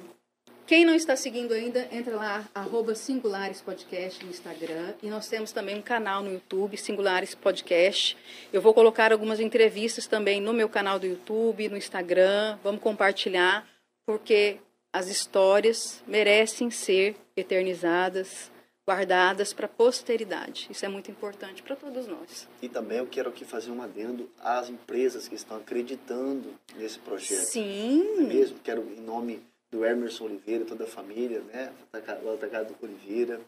[0.70, 4.94] quem não está seguindo ainda, entra lá, arroba Singulares Podcast no Instagram.
[5.02, 8.16] E nós temos também um canal no YouTube, Singulares Podcast.
[8.52, 12.56] Eu vou colocar algumas entrevistas também no meu canal do YouTube, no Instagram.
[12.62, 13.68] Vamos compartilhar,
[14.06, 14.58] porque
[14.92, 18.50] as histórias merecem ser eternizadas,
[18.90, 20.66] guardadas para a posteridade.
[20.68, 22.48] Isso é muito importante para todos nós.
[22.60, 27.44] E também eu quero aqui fazer um adendo às empresas que estão acreditando nesse projeto.
[27.44, 28.04] Sim.
[28.18, 31.72] É mesmo, quero em nome do Emerson Oliveira, toda a família, né?
[32.24, 33.40] O Atacado Oliveira.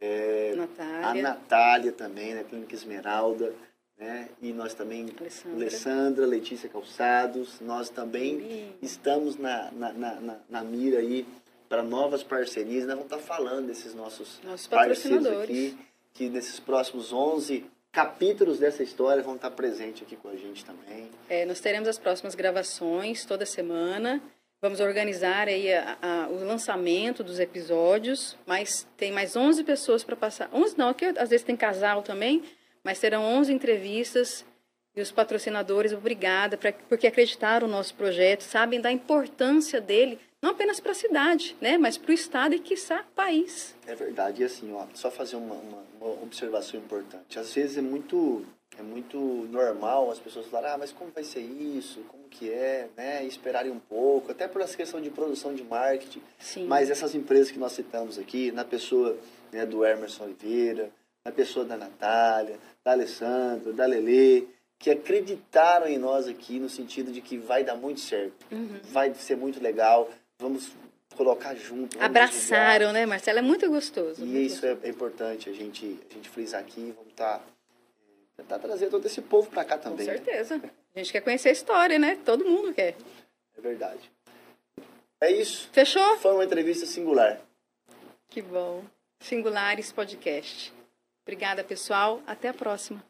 [0.00, 1.06] É, Natália.
[1.06, 2.44] A Natália também, né?
[2.48, 3.52] Clínica Esmeralda.
[3.98, 4.28] Né?
[4.40, 11.00] E nós também, Alessandra, Alessandra Letícia Calçados, nós também estamos na, na, na, na mira
[11.00, 11.26] aí
[11.68, 12.86] para novas parcerias.
[12.86, 15.76] Nós vamos estar falando desses nossos, nossos parceiros aqui,
[16.14, 21.10] que nesses próximos 11 capítulos dessa história vão estar presentes aqui com a gente também.
[21.28, 24.22] É, nós teremos as próximas gravações toda semana.
[24.60, 30.16] Vamos organizar aí a, a, o lançamento dos episódios, mas tem mais 11 pessoas para
[30.16, 30.50] passar.
[30.52, 32.42] 11 não, aqui às vezes tem casal também,
[32.82, 34.44] mas serão 11 entrevistas
[34.96, 40.50] e os patrocinadores, obrigada, pra, porque acreditaram no nosso projeto, sabem da importância dele não
[40.50, 43.74] apenas para a cidade, né, mas para o estado e quiçá país.
[43.86, 47.38] É verdade, e assim, ó, só fazer uma, uma, uma, observação importante.
[47.38, 48.44] Às vezes é muito
[48.78, 49.18] é muito
[49.50, 52.00] normal as pessoas falarem, ah, mas como vai ser isso?
[52.08, 53.24] Como que é, né?
[53.24, 56.22] E esperarem um pouco, até por essa questão de produção de marketing.
[56.38, 56.64] Sim.
[56.66, 59.18] Mas essas empresas que nós citamos aqui, na pessoa
[59.50, 60.90] né, do Emerson Oliveira,
[61.24, 67.10] na pessoa da Natália, da Alessandra, da Lele, que acreditaram em nós aqui no sentido
[67.10, 68.78] de que vai dar muito certo, uhum.
[68.84, 70.08] vai ser muito legal,
[70.38, 70.72] vamos
[71.16, 72.00] colocar junto.
[72.00, 73.40] Abraçaram, né, Marcelo?
[73.40, 74.22] É muito gostoso.
[74.22, 74.80] E muito isso gostoso.
[74.84, 77.44] É, é, importante a gente, a gente frisar aqui, vamos estar tá,
[78.36, 80.06] tentar trazer todo esse povo para cá também.
[80.06, 80.58] Com certeza.
[80.58, 80.70] Né?
[80.94, 82.18] A gente quer conhecer a história, né?
[82.24, 82.94] Todo mundo quer.
[83.56, 84.10] É verdade.
[85.20, 85.68] É isso.
[85.72, 86.16] Fechou?
[86.18, 87.40] Foi uma entrevista singular.
[88.28, 88.84] Que bom.
[89.20, 90.72] Singulares Podcast.
[91.22, 92.22] Obrigada, pessoal.
[92.26, 93.02] Até a próxima.